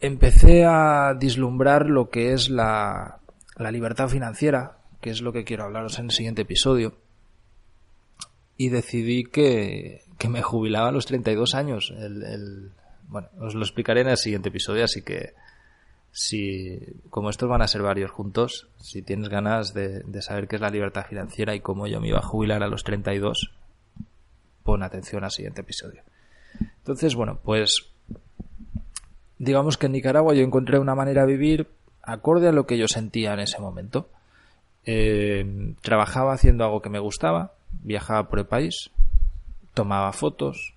Empecé 0.00 0.64
a 0.64 1.14
dislumbrar 1.18 1.86
lo 1.86 2.10
que 2.10 2.32
es 2.32 2.50
la, 2.50 3.18
la 3.56 3.70
libertad 3.70 4.08
financiera, 4.08 4.78
que 5.00 5.10
es 5.10 5.22
lo 5.22 5.32
que 5.32 5.44
quiero 5.44 5.64
hablaros 5.64 5.98
en 5.98 6.06
el 6.06 6.10
siguiente 6.10 6.42
episodio. 6.42 6.94
Y 8.58 8.68
decidí 8.70 9.24
que, 9.24 10.02
que 10.18 10.28
me 10.28 10.42
jubilaba 10.42 10.88
a 10.88 10.92
los 10.92 11.06
32 11.06 11.54
años. 11.54 11.92
El, 11.96 12.72
bueno, 13.08 13.28
os 13.40 13.54
lo 13.54 13.62
explicaré 13.62 14.00
en 14.00 14.08
el 14.08 14.16
siguiente 14.16 14.48
episodio, 14.48 14.84
así 14.84 15.02
que 15.02 15.34
si, 16.10 16.78
como 17.10 17.30
estos 17.30 17.48
van 17.48 17.62
a 17.62 17.68
ser 17.68 17.82
varios 17.82 18.10
juntos, 18.10 18.68
si 18.80 19.02
tienes 19.02 19.28
ganas 19.28 19.74
de, 19.74 20.00
de 20.00 20.22
saber 20.22 20.48
qué 20.48 20.56
es 20.56 20.62
la 20.62 20.70
libertad 20.70 21.06
financiera 21.06 21.54
y 21.54 21.60
cómo 21.60 21.86
yo 21.86 22.00
me 22.00 22.08
iba 22.08 22.18
a 22.18 22.22
jubilar 22.22 22.62
a 22.62 22.68
los 22.68 22.84
32, 22.84 23.52
pon 24.66 24.82
atención 24.82 25.24
al 25.24 25.30
siguiente 25.30 25.62
episodio. 25.62 26.02
Entonces, 26.78 27.14
bueno, 27.14 27.38
pues 27.42 27.86
digamos 29.38 29.78
que 29.78 29.86
en 29.86 29.92
Nicaragua 29.92 30.34
yo 30.34 30.42
encontré 30.42 30.78
una 30.78 30.94
manera 30.94 31.24
de 31.24 31.32
vivir 31.32 31.68
acorde 32.02 32.48
a 32.48 32.52
lo 32.52 32.66
que 32.66 32.76
yo 32.76 32.88
sentía 32.88 33.32
en 33.32 33.40
ese 33.40 33.60
momento. 33.60 34.08
Eh, 34.84 35.74
trabajaba 35.80 36.34
haciendo 36.34 36.64
algo 36.64 36.82
que 36.82 36.90
me 36.90 36.98
gustaba, 36.98 37.54
viajaba 37.82 38.28
por 38.28 38.40
el 38.40 38.46
país, 38.46 38.90
tomaba 39.74 40.12
fotos, 40.12 40.74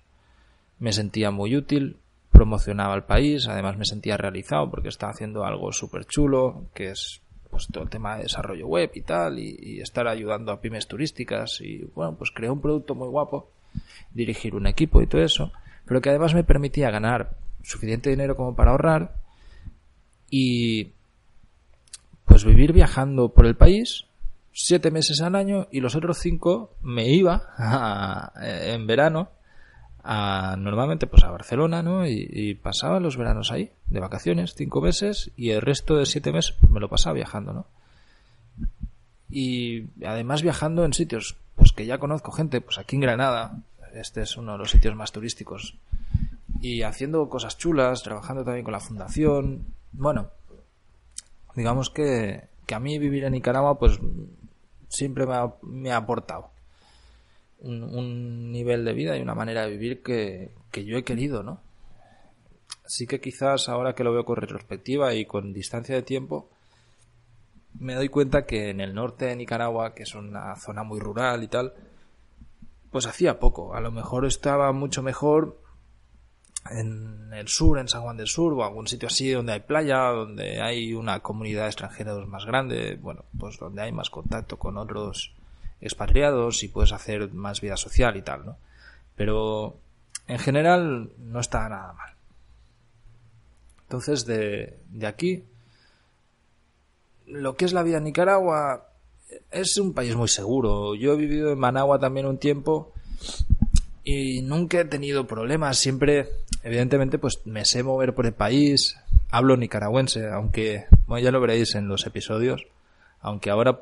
me 0.78 0.92
sentía 0.92 1.30
muy 1.30 1.56
útil, 1.56 1.96
promocionaba 2.32 2.94
el 2.94 3.04
país, 3.04 3.46
además 3.48 3.76
me 3.76 3.84
sentía 3.84 4.16
realizado 4.16 4.70
porque 4.70 4.88
estaba 4.88 5.12
haciendo 5.12 5.44
algo 5.44 5.72
súper 5.72 6.06
chulo, 6.06 6.64
que 6.74 6.90
es 6.90 7.20
pues 7.50 7.66
todo 7.72 7.82
el 7.82 7.90
tema 7.90 8.16
de 8.16 8.22
desarrollo 8.24 8.66
web 8.66 8.90
y 8.94 9.02
tal, 9.02 9.38
y, 9.38 9.56
y, 9.60 9.80
estar 9.80 10.06
ayudando 10.06 10.52
a 10.52 10.60
pymes 10.60 10.86
turísticas 10.86 11.60
y 11.60 11.84
bueno, 11.96 12.14
pues 12.16 12.30
creé 12.30 12.48
un 12.48 12.60
producto 12.60 12.94
muy 12.94 13.08
guapo, 13.08 13.50
dirigir 14.12 14.54
un 14.54 14.66
equipo 14.66 15.02
y 15.02 15.06
todo 15.06 15.22
eso, 15.22 15.52
pero 15.86 16.00
que 16.00 16.10
además 16.10 16.34
me 16.34 16.44
permitía 16.44 16.90
ganar 16.90 17.36
suficiente 17.62 18.10
dinero 18.10 18.36
como 18.36 18.54
para 18.54 18.70
ahorrar 18.70 19.14
y 20.30 20.92
pues 22.24 22.44
vivir 22.44 22.72
viajando 22.72 23.30
por 23.30 23.46
el 23.46 23.56
país 23.56 24.06
siete 24.52 24.90
meses 24.90 25.20
al 25.20 25.34
año 25.34 25.68
y 25.70 25.80
los 25.80 25.96
otros 25.96 26.18
cinco 26.18 26.74
me 26.82 27.08
iba 27.08 27.52
en 28.42 28.86
verano 28.86 29.30
a, 30.02 30.56
normalmente 30.58 31.06
pues 31.06 31.22
a 31.24 31.30
Barcelona 31.30 31.82
¿no? 31.82 32.06
Y, 32.06 32.54
pasaba 32.54 33.00
los 33.00 33.16
veranos 33.16 33.50
ahí 33.52 33.70
de 33.88 34.00
vacaciones 34.00 34.54
cinco 34.54 34.80
meses 34.80 35.30
y 35.36 35.50
el 35.50 35.60
resto 35.60 35.96
de 35.96 36.06
siete 36.06 36.32
meses 36.32 36.56
me 36.68 36.80
lo 36.80 36.88
pasaba 36.88 37.14
viajando 37.14 37.52
¿no? 37.52 37.66
y 39.28 39.84
además 40.04 40.42
viajando 40.42 40.84
en 40.84 40.92
sitios 40.92 41.36
pues 41.60 41.72
que 41.72 41.84
ya 41.84 41.98
conozco 41.98 42.32
gente 42.32 42.62
pues 42.62 42.78
aquí 42.78 42.96
en 42.96 43.02
Granada 43.02 43.62
este 43.92 44.22
es 44.22 44.38
uno 44.38 44.52
de 44.52 44.58
los 44.58 44.70
sitios 44.70 44.96
más 44.96 45.12
turísticos 45.12 45.76
y 46.62 46.80
haciendo 46.80 47.28
cosas 47.28 47.58
chulas 47.58 48.02
trabajando 48.02 48.44
también 48.44 48.64
con 48.64 48.72
la 48.72 48.80
fundación 48.80 49.66
bueno 49.92 50.30
digamos 51.54 51.90
que, 51.90 52.44
que 52.64 52.74
a 52.74 52.80
mí 52.80 52.98
vivir 52.98 53.24
en 53.24 53.34
Nicaragua 53.34 53.78
pues 53.78 54.00
siempre 54.88 55.26
me 55.26 55.34
ha, 55.34 55.52
me 55.60 55.92
ha 55.92 55.98
aportado 55.98 56.48
un, 57.58 57.82
un, 57.82 58.50
nivel 58.50 58.86
de 58.86 58.94
vida 58.94 59.18
y 59.18 59.20
una 59.20 59.34
manera 59.34 59.66
de 59.66 59.70
vivir 59.72 60.02
que, 60.02 60.52
que 60.70 60.86
yo 60.86 60.96
he 60.96 61.04
querido, 61.04 61.42
¿no? 61.42 61.60
Así 62.86 63.06
que 63.06 63.20
quizás 63.20 63.68
ahora 63.68 63.94
que 63.94 64.02
lo 64.02 64.14
veo 64.14 64.24
con 64.24 64.36
retrospectiva 64.36 65.12
y 65.12 65.26
con 65.26 65.52
distancia 65.52 65.94
de 65.94 66.00
tiempo, 66.00 66.48
me 67.78 67.94
doy 67.94 68.08
cuenta 68.08 68.46
que 68.46 68.70
en 68.70 68.80
el 68.80 68.94
norte 68.94 69.26
de 69.26 69.36
Nicaragua, 69.36 69.94
que 69.94 70.02
es 70.02 70.14
una 70.14 70.56
zona 70.56 70.82
muy 70.82 71.00
rural 71.00 71.42
y 71.42 71.48
tal, 71.48 71.74
pues 72.90 73.06
hacía 73.06 73.38
poco. 73.38 73.74
A 73.74 73.80
lo 73.80 73.90
mejor 73.90 74.26
estaba 74.26 74.72
mucho 74.72 75.02
mejor 75.02 75.60
en 76.70 77.32
el 77.32 77.48
sur, 77.48 77.78
en 77.78 77.88
San 77.88 78.02
Juan 78.02 78.16
del 78.16 78.26
Sur, 78.26 78.52
o 78.52 78.64
algún 78.64 78.86
sitio 78.86 79.08
así 79.08 79.30
donde 79.30 79.52
hay 79.52 79.60
playa, 79.60 79.98
donde 80.10 80.60
hay 80.60 80.92
una 80.92 81.20
comunidad 81.20 81.66
extranjera 81.66 82.14
más 82.26 82.44
grande, 82.44 82.98
bueno, 83.00 83.24
pues 83.38 83.58
donde 83.58 83.82
hay 83.82 83.92
más 83.92 84.10
contacto 84.10 84.58
con 84.58 84.76
otros 84.76 85.32
expatriados 85.80 86.62
y 86.62 86.68
puedes 86.68 86.92
hacer 86.92 87.32
más 87.32 87.60
vida 87.60 87.76
social 87.76 88.16
y 88.16 88.22
tal, 88.22 88.44
¿no? 88.44 88.56
Pero 89.16 89.78
en 90.26 90.38
general 90.38 91.12
no 91.18 91.40
está 91.40 91.68
nada 91.68 91.92
mal. 91.94 92.14
Entonces, 93.82 94.26
de, 94.26 94.78
de 94.90 95.06
aquí, 95.06 95.44
lo 97.30 97.56
que 97.56 97.64
es 97.64 97.72
la 97.72 97.82
vida 97.82 97.98
en 97.98 98.04
Nicaragua 98.04 98.88
es 99.50 99.76
un 99.78 99.94
país 99.94 100.16
muy 100.16 100.28
seguro. 100.28 100.94
Yo 100.94 101.12
he 101.14 101.16
vivido 101.16 101.52
en 101.52 101.58
Managua 101.58 101.98
también 101.98 102.26
un 102.26 102.38
tiempo 102.38 102.92
y 104.04 104.42
nunca 104.42 104.80
he 104.80 104.84
tenido 104.84 105.26
problemas. 105.26 105.78
Siempre, 105.78 106.28
evidentemente, 106.62 107.18
pues 107.18 107.40
me 107.44 107.64
sé 107.64 107.82
mover 107.82 108.14
por 108.14 108.26
el 108.26 108.32
país. 108.32 108.96
Hablo 109.30 109.56
nicaragüense, 109.56 110.28
aunque, 110.28 110.86
bueno, 111.06 111.24
ya 111.24 111.30
lo 111.30 111.40
veréis 111.40 111.74
en 111.74 111.88
los 111.88 112.06
episodios. 112.06 112.66
Aunque 113.20 113.50
ahora 113.50 113.80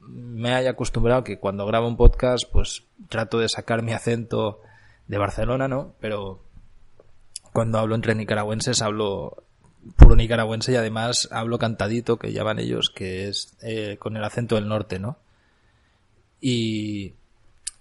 me 0.00 0.54
haya 0.54 0.70
acostumbrado 0.70 1.24
que 1.24 1.38
cuando 1.38 1.66
grabo 1.66 1.86
un 1.86 1.96
podcast, 1.96 2.44
pues 2.50 2.84
trato 3.08 3.38
de 3.38 3.48
sacar 3.48 3.82
mi 3.82 3.92
acento 3.92 4.60
de 5.06 5.18
Barcelona, 5.18 5.68
¿no? 5.68 5.92
Pero 6.00 6.40
cuando 7.52 7.78
hablo 7.78 7.94
entre 7.94 8.14
nicaragüenses 8.14 8.80
hablo 8.82 9.42
puro 9.96 10.16
nicaragüense 10.16 10.72
y 10.72 10.76
además 10.76 11.28
hablo 11.30 11.58
cantadito, 11.58 12.18
que 12.18 12.32
llaman 12.32 12.58
ellos, 12.58 12.90
que 12.94 13.28
es 13.28 13.56
eh, 13.62 13.96
con 13.98 14.16
el 14.16 14.24
acento 14.24 14.54
del 14.54 14.68
norte, 14.68 14.98
¿no? 14.98 15.18
Y, 16.40 17.14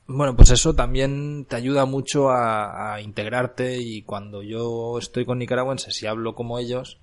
bueno, 0.07 0.35
pues 0.35 0.51
eso 0.51 0.73
también 0.73 1.45
te 1.45 1.57
ayuda 1.57 1.85
mucho 1.85 2.31
a, 2.31 2.99
integrarte 3.01 3.79
y 3.79 4.03
cuando 4.03 4.41
yo 4.41 4.97
estoy 4.97 5.25
con 5.25 5.37
nicaragüenses 5.37 6.01
y 6.01 6.07
hablo 6.07 6.33
como 6.33 6.59
ellos, 6.59 6.97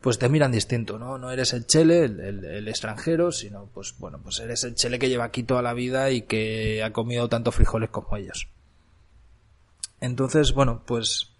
pues 0.00 0.18
te 0.18 0.28
miran 0.28 0.50
distinto, 0.50 0.98
¿no? 0.98 1.18
No 1.18 1.30
eres 1.30 1.52
el 1.52 1.66
chele, 1.66 2.04
el, 2.04 2.66
extranjero, 2.66 3.30
sino 3.30 3.70
pues 3.72 3.94
bueno, 3.98 4.20
pues 4.22 4.40
eres 4.40 4.64
el 4.64 4.74
chele 4.74 4.98
que 4.98 5.08
lleva 5.08 5.24
aquí 5.24 5.44
toda 5.44 5.62
la 5.62 5.72
vida 5.72 6.10
y 6.10 6.22
que 6.22 6.82
ha 6.82 6.92
comido 6.92 7.28
tanto 7.28 7.52
frijoles 7.52 7.90
como 7.90 8.16
ellos. 8.16 8.48
Entonces, 10.00 10.52
bueno, 10.52 10.82
pues 10.84 11.31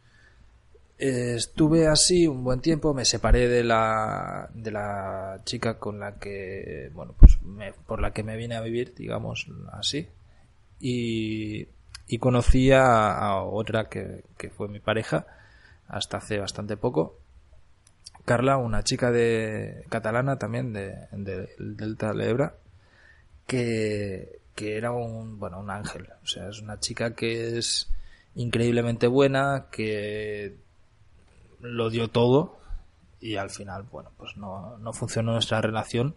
estuve 1.08 1.88
así 1.88 2.26
un 2.26 2.44
buen 2.44 2.60
tiempo, 2.60 2.94
me 2.94 3.04
separé 3.04 3.48
de 3.48 3.64
la, 3.64 4.48
de 4.54 4.70
la 4.70 5.40
chica 5.44 5.78
con 5.78 5.98
la 5.98 6.18
que, 6.18 6.90
bueno, 6.94 7.14
pues 7.18 7.38
por 7.86 8.00
la 8.00 8.12
que 8.12 8.22
me 8.22 8.36
vine 8.36 8.56
a 8.56 8.60
vivir, 8.60 8.94
digamos 8.94 9.46
así. 9.72 10.08
y, 10.80 11.66
y 12.12 12.18
conocí 12.18 12.70
a, 12.72 13.42
otra 13.42 13.88
que, 13.88 14.22
fue 14.54 14.68
mi 14.68 14.80
pareja 14.80 15.26
hasta 15.88 16.18
hace 16.18 16.38
bastante 16.38 16.76
poco. 16.76 17.18
Carla, 18.26 18.58
una 18.58 18.84
chica 18.84 19.10
de 19.10 19.84
catalana 19.88 20.38
también 20.38 20.74
de, 20.74 21.08
del 21.12 21.48
Delta 21.76 22.12
de 22.12 22.28
Ebra, 22.28 22.54
que, 23.46 24.40
que 24.54 24.76
era 24.76 24.92
un 24.92 25.38
bueno 25.38 25.58
un 25.58 25.70
ángel. 25.70 26.06
O 26.22 26.26
sea, 26.26 26.48
es 26.48 26.60
una 26.60 26.78
chica 26.80 27.14
que 27.14 27.56
es 27.58 27.90
increíblemente 28.34 29.06
buena, 29.06 29.68
que 29.70 30.56
lo 31.62 31.90
dio 31.90 32.08
todo 32.08 32.58
y 33.20 33.36
al 33.36 33.50
final, 33.50 33.84
bueno, 33.90 34.10
pues 34.18 34.36
no, 34.36 34.76
no 34.78 34.92
funcionó 34.92 35.32
nuestra 35.32 35.60
relación. 35.60 36.14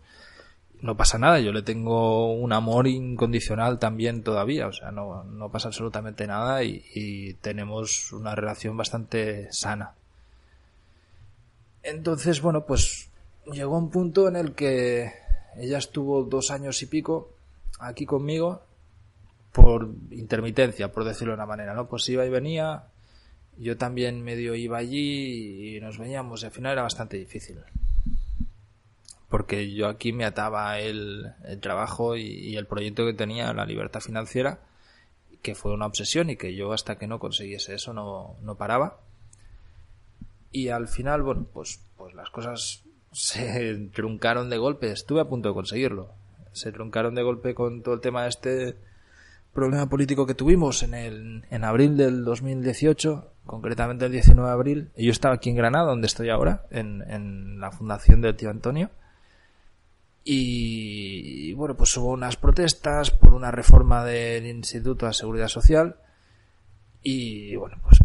No 0.81 0.97
pasa 0.97 1.17
nada, 1.17 1.39
yo 1.39 1.53
le 1.53 1.61
tengo 1.61 2.33
un 2.33 2.51
amor 2.51 2.87
incondicional 2.87 3.79
también 3.79 4.23
todavía, 4.23 4.67
o 4.67 4.73
sea, 4.73 4.91
no, 4.91 5.23
no 5.23 5.49
pasa 5.49 5.69
absolutamente 5.69 6.27
nada 6.27 6.63
y, 6.63 6.83
y 6.93 7.33
tenemos 7.35 8.11
una 8.11 8.35
relación 8.35 8.75
bastante 8.75 9.51
sana. 9.53 9.93
Entonces, 11.81 12.41
bueno, 12.41 12.65
pues 12.65 13.09
llegó 13.45 13.77
un 13.77 13.89
punto 13.89 14.27
en 14.27 14.35
el 14.35 14.53
que 14.53 15.13
ella 15.57 15.77
estuvo 15.77 16.23
dos 16.23 16.51
años 16.51 16.81
y 16.81 16.87
pico 16.87 17.29
aquí 17.79 18.05
conmigo 18.05 18.63
por 19.51 19.89
intermitencia, 20.11 20.91
por 20.91 21.05
decirlo 21.05 21.31
de 21.31 21.35
una 21.35 21.45
manera, 21.45 21.73
¿no? 21.73 21.87
Pues 21.87 22.09
iba 22.09 22.25
y 22.25 22.29
venía, 22.29 22.83
yo 23.57 23.77
también 23.77 24.23
medio 24.23 24.55
iba 24.55 24.77
allí 24.77 25.75
y 25.75 25.79
nos 25.79 25.97
veníamos, 25.97 26.43
y 26.43 26.45
al 26.45 26.51
final 26.51 26.73
era 26.73 26.83
bastante 26.83 27.17
difícil. 27.17 27.59
Porque 29.29 29.73
yo 29.73 29.87
aquí 29.87 30.13
me 30.13 30.25
ataba 30.25 30.79
el, 30.79 31.33
trabajo 31.61 32.15
y, 32.15 32.55
el 32.55 32.67
proyecto 32.67 33.05
que 33.05 33.13
tenía, 33.13 33.53
la 33.53 33.65
libertad 33.65 33.99
financiera, 33.99 34.59
que 35.41 35.55
fue 35.55 35.73
una 35.73 35.85
obsesión 35.85 36.29
y 36.29 36.37
que 36.37 36.55
yo 36.55 36.73
hasta 36.73 36.97
que 36.97 37.07
no 37.07 37.19
consiguiese 37.19 37.75
eso 37.75 37.93
no, 37.93 38.35
no 38.41 38.55
paraba. 38.55 38.99
Y 40.51 40.69
al 40.69 40.87
final, 40.87 41.21
bueno, 41.21 41.47
pues, 41.53 41.81
pues 41.97 42.13
las 42.13 42.29
cosas 42.29 42.83
se 43.11 43.89
truncaron 43.93 44.49
de 44.49 44.57
golpe. 44.57 44.91
Estuve 44.91 45.21
a 45.21 45.25
punto 45.25 45.49
de 45.49 45.55
conseguirlo. 45.55 46.13
Se 46.53 46.71
truncaron 46.71 47.15
de 47.15 47.23
golpe 47.23 47.53
con 47.53 47.83
todo 47.83 47.95
el 47.95 48.01
tema 48.01 48.27
este 48.27 48.77
problema 49.55 49.87
político 49.87 50.27
que 50.27 50.35
tuvimos 50.35 50.83
en, 50.83 50.93
el, 50.93 51.45
en 51.49 51.63
abril 51.63 51.97
del 51.97 52.23
2018, 52.25 53.31
concretamente 53.45 54.05
el 54.05 54.11
19 54.11 54.47
de 54.47 54.53
abril. 54.53 54.91
Yo 54.97 55.11
estaba 55.11 55.35
aquí 55.35 55.49
en 55.49 55.55
Granada, 55.55 55.85
donde 55.85 56.07
estoy 56.07 56.29
ahora, 56.29 56.67
en, 56.69 57.01
en 57.09 57.59
la 57.59 57.71
fundación 57.71 58.21
del 58.21 58.35
tío 58.35 58.51
Antonio. 58.51 58.91
Y, 60.27 61.53
bueno, 61.53 61.77
pues 61.77 61.95
hubo 61.97 62.09
unas 62.09 62.35
protestas 62.35 63.11
por 63.11 63.33
una 63.33 63.51
reforma 63.51 64.03
del 64.03 64.45
Instituto 64.45 65.05
de 65.05 65.13
Seguridad 65.13 65.47
Social. 65.47 65.95
Y 67.01 67.55
bueno, 67.55 67.77
pues 67.81 67.99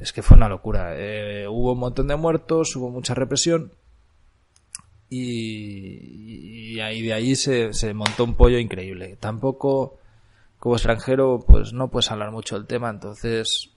es 0.00 0.12
que 0.12 0.22
fue 0.22 0.36
una 0.36 0.48
locura. 0.48 0.94
Eh, 0.96 1.46
hubo 1.46 1.72
un 1.72 1.78
montón 1.78 2.06
de 2.06 2.16
muertos, 2.16 2.74
hubo 2.76 2.88
mucha 2.88 3.14
represión. 3.14 3.72
Y, 5.10 6.80
ahí 6.80 7.02
de 7.02 7.12
ahí 7.12 7.36
se 7.36 7.94
montó 7.94 8.24
un 8.24 8.34
pollo 8.34 8.58
increíble. 8.58 9.16
Tampoco 9.20 9.99
como 10.60 10.76
extranjero, 10.76 11.40
pues 11.44 11.72
no 11.72 11.88
puedes 11.88 12.10
hablar 12.12 12.30
mucho 12.30 12.54
del 12.54 12.66
tema, 12.66 12.90
entonces 12.90 13.70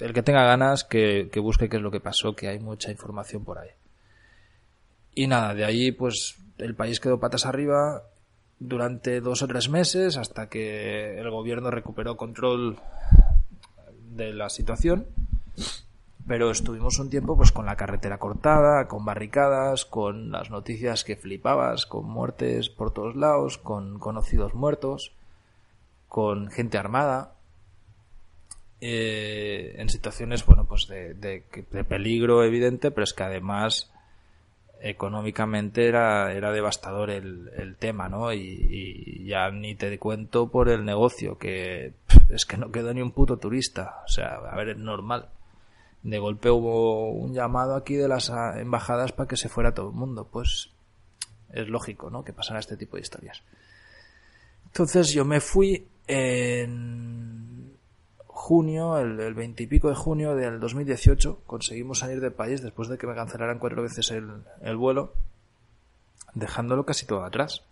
el 0.00 0.14
que 0.14 0.22
tenga 0.22 0.42
ganas 0.44 0.82
que, 0.82 1.28
busque 1.36 1.68
qué 1.68 1.76
es 1.76 1.82
lo 1.82 1.90
que 1.90 2.00
pasó, 2.00 2.34
que 2.34 2.48
hay 2.48 2.58
mucha 2.58 2.90
información 2.90 3.44
por 3.44 3.58
ahí. 3.58 3.68
Y 5.14 5.26
nada, 5.26 5.54
de 5.54 5.66
ahí 5.66 5.92
pues 5.92 6.36
el 6.56 6.74
país 6.74 6.98
quedó 6.98 7.20
patas 7.20 7.44
arriba 7.44 8.04
durante 8.58 9.20
dos 9.20 9.42
o 9.42 9.46
tres 9.46 9.68
meses 9.68 10.16
hasta 10.16 10.48
que 10.48 11.20
el 11.20 11.30
gobierno 11.30 11.70
recuperó 11.70 12.16
control 12.16 12.78
de 14.10 14.32
la 14.32 14.48
situación. 14.48 15.06
Pero 16.26 16.50
estuvimos 16.50 16.98
un 17.00 17.10
tiempo 17.10 17.36
pues 17.36 17.52
con 17.52 17.66
la 17.66 17.76
carretera 17.76 18.16
cortada, 18.16 18.88
con 18.88 19.04
barricadas, 19.04 19.84
con 19.84 20.32
las 20.32 20.50
noticias 20.50 21.04
que 21.04 21.16
flipabas, 21.16 21.84
con 21.84 22.08
muertes 22.08 22.70
por 22.70 22.94
todos 22.94 23.14
lados, 23.14 23.58
con 23.58 23.98
conocidos 23.98 24.54
muertos 24.54 25.12
con 26.14 26.48
gente 26.48 26.78
armada, 26.78 27.32
eh, 28.80 29.74
en 29.78 29.88
situaciones, 29.88 30.46
bueno, 30.46 30.64
pues 30.64 30.86
de, 30.86 31.42
peligro 31.88 32.44
evidente, 32.44 32.92
pero 32.92 33.02
es 33.02 33.12
que 33.12 33.24
además 33.24 33.90
económicamente 34.80 35.88
era, 35.88 36.32
era 36.32 36.52
devastador 36.52 37.10
el, 37.10 37.74
tema, 37.80 38.08
¿no? 38.08 38.32
Y, 38.32 39.24
ya 39.26 39.50
ni 39.50 39.74
te 39.74 39.98
cuento 39.98 40.52
por 40.52 40.68
el 40.68 40.84
negocio, 40.84 41.36
que 41.36 41.94
es 42.30 42.46
que 42.46 42.58
no 42.58 42.70
quedó 42.70 42.94
ni 42.94 43.02
un 43.02 43.10
puto 43.10 43.38
turista. 43.38 44.04
O 44.04 44.08
sea, 44.08 44.36
a 44.36 44.54
ver, 44.54 44.68
es 44.68 44.78
normal. 44.78 45.30
De 46.04 46.20
golpe 46.20 46.48
hubo 46.48 47.10
un 47.10 47.34
llamado 47.34 47.74
aquí 47.74 47.96
de 47.96 48.06
las 48.06 48.30
embajadas 48.54 49.10
para 49.10 49.26
que 49.26 49.36
se 49.36 49.48
fuera 49.48 49.74
todo 49.74 49.88
el 49.88 49.96
mundo. 49.96 50.28
Pues 50.30 50.70
es 51.50 51.68
lógico, 51.68 52.08
¿no? 52.08 52.22
Que 52.22 52.32
pasara 52.32 52.60
este 52.60 52.76
tipo 52.76 52.98
de 52.98 53.02
historias. 53.02 53.42
Entonces 54.66 55.12
yo 55.12 55.24
me 55.24 55.40
fui 55.40 55.88
en 56.06 57.76
junio, 58.26 58.98
el, 58.98 59.34
veintipico 59.34 59.88
de 59.88 59.94
junio 59.94 60.34
del 60.36 60.60
2018, 60.60 61.42
conseguimos 61.46 62.00
salir 62.00 62.20
del 62.20 62.32
país 62.32 62.62
después 62.62 62.88
de 62.88 62.98
que 62.98 63.06
me 63.06 63.14
cancelaran 63.14 63.58
cuatro 63.58 63.82
veces 63.82 64.10
el, 64.10 64.76
vuelo, 64.76 65.14
dejándolo 66.34 66.84
casi 66.84 67.06
todo 67.06 67.24
atrás. 67.24 67.64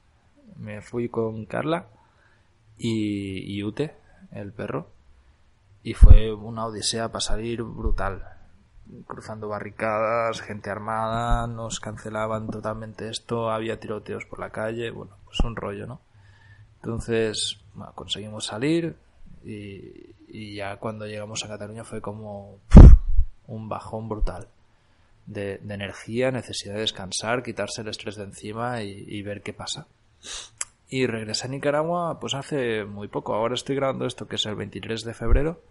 Me 0.56 0.80
fui 0.80 1.08
con 1.08 1.44
Carla 1.46 1.88
y, 2.78 3.54
y 3.54 3.62
Ute, 3.64 3.94
el 4.30 4.52
perro, 4.52 4.88
y 5.82 5.94
fue 5.94 6.32
una 6.32 6.66
odisea 6.66 7.08
para 7.08 7.20
salir 7.20 7.62
brutal. 7.62 8.24
Cruzando 9.06 9.48
barricadas, 9.48 10.40
gente 10.40 10.70
armada, 10.70 11.46
nos 11.46 11.80
cancelaban 11.80 12.48
totalmente 12.48 13.08
esto, 13.08 13.50
había 13.50 13.80
tiroteos 13.80 14.24
por 14.26 14.38
la 14.38 14.50
calle, 14.50 14.90
bueno, 14.90 15.16
pues 15.24 15.40
un 15.40 15.56
rollo, 15.56 15.86
¿no? 15.86 16.00
Entonces, 16.76 17.61
conseguimos 17.94 18.46
salir 18.46 18.96
y, 19.44 20.54
ya 20.54 20.76
cuando 20.76 21.06
llegamos 21.06 21.44
a 21.44 21.48
Cataluña 21.48 21.84
fue 21.84 22.00
como 22.00 22.58
un 23.46 23.68
bajón 23.68 24.08
brutal 24.08 24.48
de, 25.26 25.60
energía, 25.68 26.30
necesidad 26.30 26.74
de 26.74 26.80
descansar, 26.80 27.42
quitarse 27.42 27.82
el 27.82 27.88
estrés 27.88 28.16
de 28.16 28.24
encima 28.24 28.82
y, 28.82 29.22
ver 29.22 29.42
qué 29.42 29.52
pasa. 29.52 29.86
Y 30.88 31.06
regresé 31.06 31.46
a 31.46 31.50
Nicaragua 31.50 32.20
pues 32.20 32.34
hace 32.34 32.84
muy 32.84 33.08
poco, 33.08 33.34
ahora 33.34 33.54
estoy 33.54 33.76
grabando 33.76 34.06
esto 34.06 34.28
que 34.28 34.36
es 34.36 34.46
el 34.46 34.54
23 34.54 35.04
de 35.04 35.14
febrero 35.14 35.62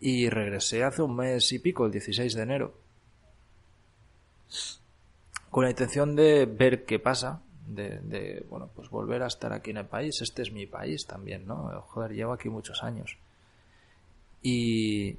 y 0.00 0.28
regresé 0.28 0.82
hace 0.82 1.02
un 1.02 1.14
mes 1.14 1.52
y 1.52 1.60
pico, 1.60 1.86
el 1.86 1.92
16 1.92 2.34
de 2.34 2.42
enero, 2.42 2.74
con 5.48 5.64
la 5.64 5.70
intención 5.70 6.16
de 6.16 6.46
ver 6.46 6.84
qué 6.84 6.98
pasa, 6.98 7.40
de, 7.74 8.44
bueno, 8.48 8.70
pues 8.74 8.90
volver 8.90 9.22
a 9.22 9.26
estar 9.26 9.52
aquí 9.52 9.70
en 9.70 9.78
el 9.78 9.86
país. 9.86 10.20
Este 10.22 10.42
es 10.42 10.52
mi 10.52 10.66
país 10.66 11.06
también, 11.06 11.46
¿no? 11.46 11.70
Joder, 11.88 12.12
llevo 12.12 12.32
aquí 12.32 12.48
muchos 12.48 12.82
años. 12.82 13.18
Y 14.42 15.16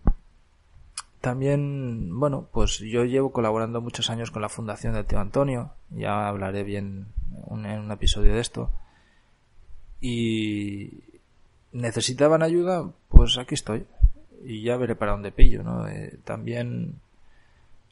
también, 1.21 2.19
bueno, 2.19 2.47
pues 2.51 2.79
yo 2.79 3.05
llevo 3.05 3.31
colaborando 3.31 3.79
muchos 3.81 4.09
años 4.09 4.31
con 4.31 4.41
la 4.41 4.49
Fundación 4.49 4.93
del 4.93 5.05
Tío 5.05 5.19
Antonio. 5.19 5.71
Ya 5.89 6.27
hablaré 6.27 6.63
bien 6.63 7.07
en 7.49 7.79
un 7.79 7.91
episodio 7.91 8.33
de 8.33 8.41
esto. 8.41 8.71
Y 10.01 10.99
necesitaban 11.71 12.43
ayuda, 12.43 12.91
pues 13.09 13.37
aquí 13.37 13.55
estoy. 13.55 13.85
Y 14.43 14.63
ya 14.63 14.75
veré 14.75 14.95
para 14.95 15.13
dónde 15.13 15.31
pillo, 15.31 15.63
¿no? 15.63 15.87
Eh, 15.87 16.19
también 16.25 16.99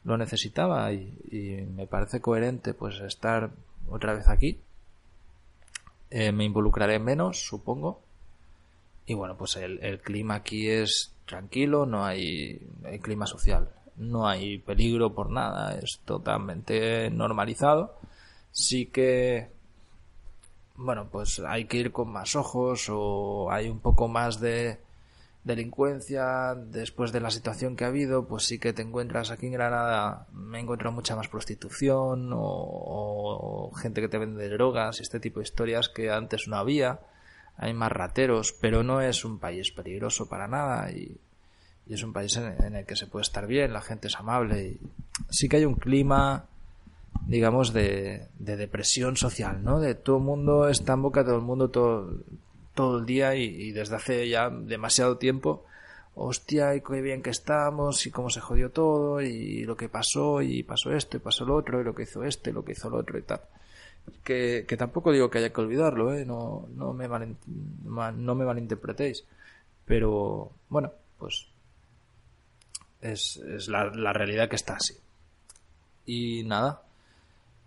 lo 0.04 0.18
necesitaba 0.18 0.92
y, 0.92 1.16
y, 1.30 1.64
me 1.74 1.86
parece 1.86 2.20
coherente 2.20 2.74
pues 2.74 3.00
estar 3.00 3.50
otra 3.88 4.14
vez 4.14 4.28
aquí. 4.28 4.60
Eh, 6.10 6.32
me 6.32 6.44
involucraré 6.44 6.98
menos, 6.98 7.46
supongo. 7.46 8.02
Y 9.06 9.14
bueno, 9.14 9.36
pues 9.36 9.56
el, 9.56 10.00
clima 10.00 10.36
aquí 10.36 10.68
es 10.68 11.14
tranquilo, 11.26 11.86
no 11.86 12.04
hay, 12.04 12.60
clima 13.02 13.26
social, 13.26 13.70
no 13.96 14.28
hay 14.28 14.58
peligro 14.58 15.14
por 15.14 15.30
nada, 15.30 15.74
es 15.78 16.00
totalmente 16.04 17.10
normalizado. 17.10 17.96
Sí 18.52 18.86
que, 18.86 19.50
bueno, 20.76 21.08
pues 21.10 21.40
hay 21.40 21.64
que 21.64 21.78
ir 21.78 21.92
con 21.92 22.10
más 22.10 22.36
ojos 22.36 22.88
o 22.90 23.50
hay 23.50 23.68
un 23.68 23.80
poco 23.80 24.06
más 24.06 24.38
de, 24.40 24.78
delincuencia, 25.44 26.54
después 26.54 27.10
de 27.10 27.20
la 27.20 27.30
situación 27.30 27.74
que 27.74 27.84
ha 27.84 27.88
habido, 27.88 28.26
pues 28.28 28.44
sí 28.44 28.58
que 28.58 28.72
te 28.72 28.82
encuentras 28.82 29.30
aquí 29.30 29.46
en 29.46 29.52
Granada, 29.52 30.26
me 30.32 30.58
he 30.58 30.60
encontrado 30.60 30.94
mucha 30.94 31.16
más 31.16 31.28
prostitución 31.28 32.30
o, 32.32 33.72
gente 33.76 34.00
que 34.00 34.08
te 34.08 34.18
vende 34.18 34.48
drogas 34.48 35.00
y 35.00 35.02
este 35.02 35.18
tipo 35.18 35.40
de 35.40 35.44
historias 35.44 35.88
que 35.88 36.10
antes 36.10 36.46
no 36.46 36.56
había. 36.56 37.00
Hay 37.56 37.74
más 37.74 37.90
rateros, 37.90 38.54
pero 38.60 38.82
no 38.82 39.00
es 39.00 39.24
un 39.24 39.38
país 39.38 39.72
peligroso 39.72 40.28
para 40.28 40.46
nada 40.46 40.90
y, 40.90 41.16
es 41.88 42.02
un 42.04 42.12
país 42.12 42.36
en, 42.36 42.76
el 42.76 42.86
que 42.86 42.96
se 42.96 43.08
puede 43.08 43.22
estar 43.22 43.46
bien, 43.46 43.72
la 43.72 43.82
gente 43.82 44.06
es 44.06 44.16
amable 44.16 44.64
y 44.64 44.80
sí 45.28 45.48
que 45.48 45.56
hay 45.56 45.64
un 45.64 45.74
clima 45.74 46.46
digamos 47.26 47.72
de, 47.72 48.28
de 48.38 48.56
depresión 48.56 49.16
social, 49.16 49.62
¿no? 49.62 49.78
De 49.78 49.94
todo 49.94 50.16
el 50.16 50.22
mundo 50.22 50.68
está 50.68 50.94
en 50.94 51.02
boca, 51.02 51.24
todo 51.24 51.36
el 51.36 51.42
mundo 51.42 51.68
todo 51.68 52.08
todo 52.74 52.98
el 52.98 53.06
día 53.06 53.34
y, 53.34 53.72
desde 53.72 53.96
hace 53.96 54.28
ya 54.28 54.50
demasiado 54.50 55.18
tiempo. 55.18 55.64
Hostia, 56.14 56.74
y 56.74 56.82
qué 56.82 57.00
bien 57.00 57.22
que 57.22 57.30
estamos, 57.30 58.06
y 58.06 58.10
cómo 58.10 58.28
se 58.28 58.40
jodió 58.40 58.70
todo, 58.70 59.22
y 59.22 59.64
lo 59.64 59.76
que 59.76 59.88
pasó, 59.88 60.42
y 60.42 60.62
pasó 60.62 60.92
esto, 60.92 61.16
y 61.16 61.20
pasó 61.20 61.46
lo 61.46 61.56
otro, 61.56 61.80
y 61.80 61.84
lo 61.84 61.94
que 61.94 62.02
hizo 62.02 62.22
este, 62.22 62.50
y 62.50 62.52
lo 62.52 62.64
que 62.64 62.72
hizo 62.72 62.90
lo 62.90 62.98
otro, 62.98 63.18
y 63.18 63.22
tal. 63.22 63.40
Que, 64.22 64.66
que 64.68 64.76
tampoco 64.76 65.10
digo 65.12 65.30
que 65.30 65.38
haya 65.38 65.52
que 65.52 65.60
olvidarlo, 65.60 66.12
¿eh? 66.12 66.26
No, 66.26 66.66
no, 66.74 66.92
me, 66.92 67.08
no 67.08 68.34
me 68.34 68.44
malinterpretéis. 68.44 69.24
Pero, 69.86 70.50
bueno, 70.68 70.92
pues 71.18 71.46
es, 73.00 73.36
es 73.36 73.68
la, 73.68 73.86
la 73.86 74.12
realidad 74.12 74.48
que 74.48 74.56
está 74.56 74.74
así. 74.74 74.94
Y 76.06 76.44
nada, 76.44 76.82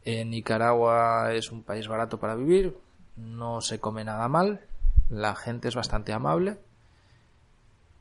en 0.03 0.29
Nicaragua 0.29 1.33
es 1.33 1.51
un 1.51 1.63
país 1.63 1.87
barato 1.87 2.19
para 2.19 2.35
vivir, 2.35 2.75
no 3.17 3.61
se 3.61 3.79
come 3.79 4.03
nada 4.03 4.27
mal, 4.27 4.61
la 5.09 5.35
gente 5.35 5.67
es 5.67 5.75
bastante 5.75 6.13
amable 6.13 6.57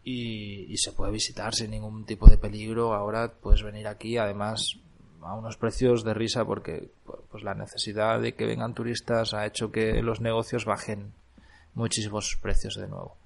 y, 0.04 0.76
se 0.76 0.92
puede 0.92 1.12
visitar 1.12 1.54
sin 1.54 1.70
ningún 1.70 2.04
tipo 2.04 2.28
de 2.28 2.36
peligro. 2.36 2.94
Ahora 2.94 3.32
puedes 3.32 3.62
venir 3.62 3.88
aquí, 3.88 4.18
además 4.18 4.78
a 5.22 5.34
unos 5.34 5.56
precios 5.56 6.04
de 6.04 6.12
risa 6.12 6.44
porque 6.44 6.90
pues 7.30 7.42
la 7.42 7.54
necesidad 7.54 8.20
de 8.20 8.34
que 8.34 8.44
vengan 8.44 8.74
turistas 8.74 9.32
ha 9.32 9.46
hecho 9.46 9.72
que 9.72 10.02
los 10.02 10.20
negocios 10.20 10.66
bajen 10.66 11.12
muchísimos 11.74 12.36
precios 12.40 12.74
de 12.76 12.88
nuevo. 12.88 13.16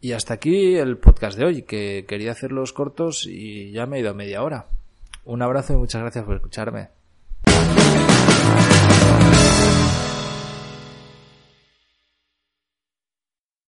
Y 0.00 0.12
hasta 0.12 0.34
aquí 0.34 0.76
el 0.76 0.96
podcast 0.96 1.36
de 1.36 1.44
hoy, 1.44 1.62
que 1.62 2.06
quería 2.08 2.32
hacerlos 2.32 2.72
cortos 2.72 3.26
y 3.26 3.72
ya 3.72 3.86
me 3.86 3.96
he 3.96 4.00
ido 4.00 4.10
a 4.10 4.14
media 4.14 4.42
hora. 4.42 4.66
Un 5.24 5.42
abrazo 5.42 5.74
y 5.74 5.76
muchas 5.76 6.00
gracias 6.00 6.24
por 6.24 6.36
escucharme. 6.36 6.88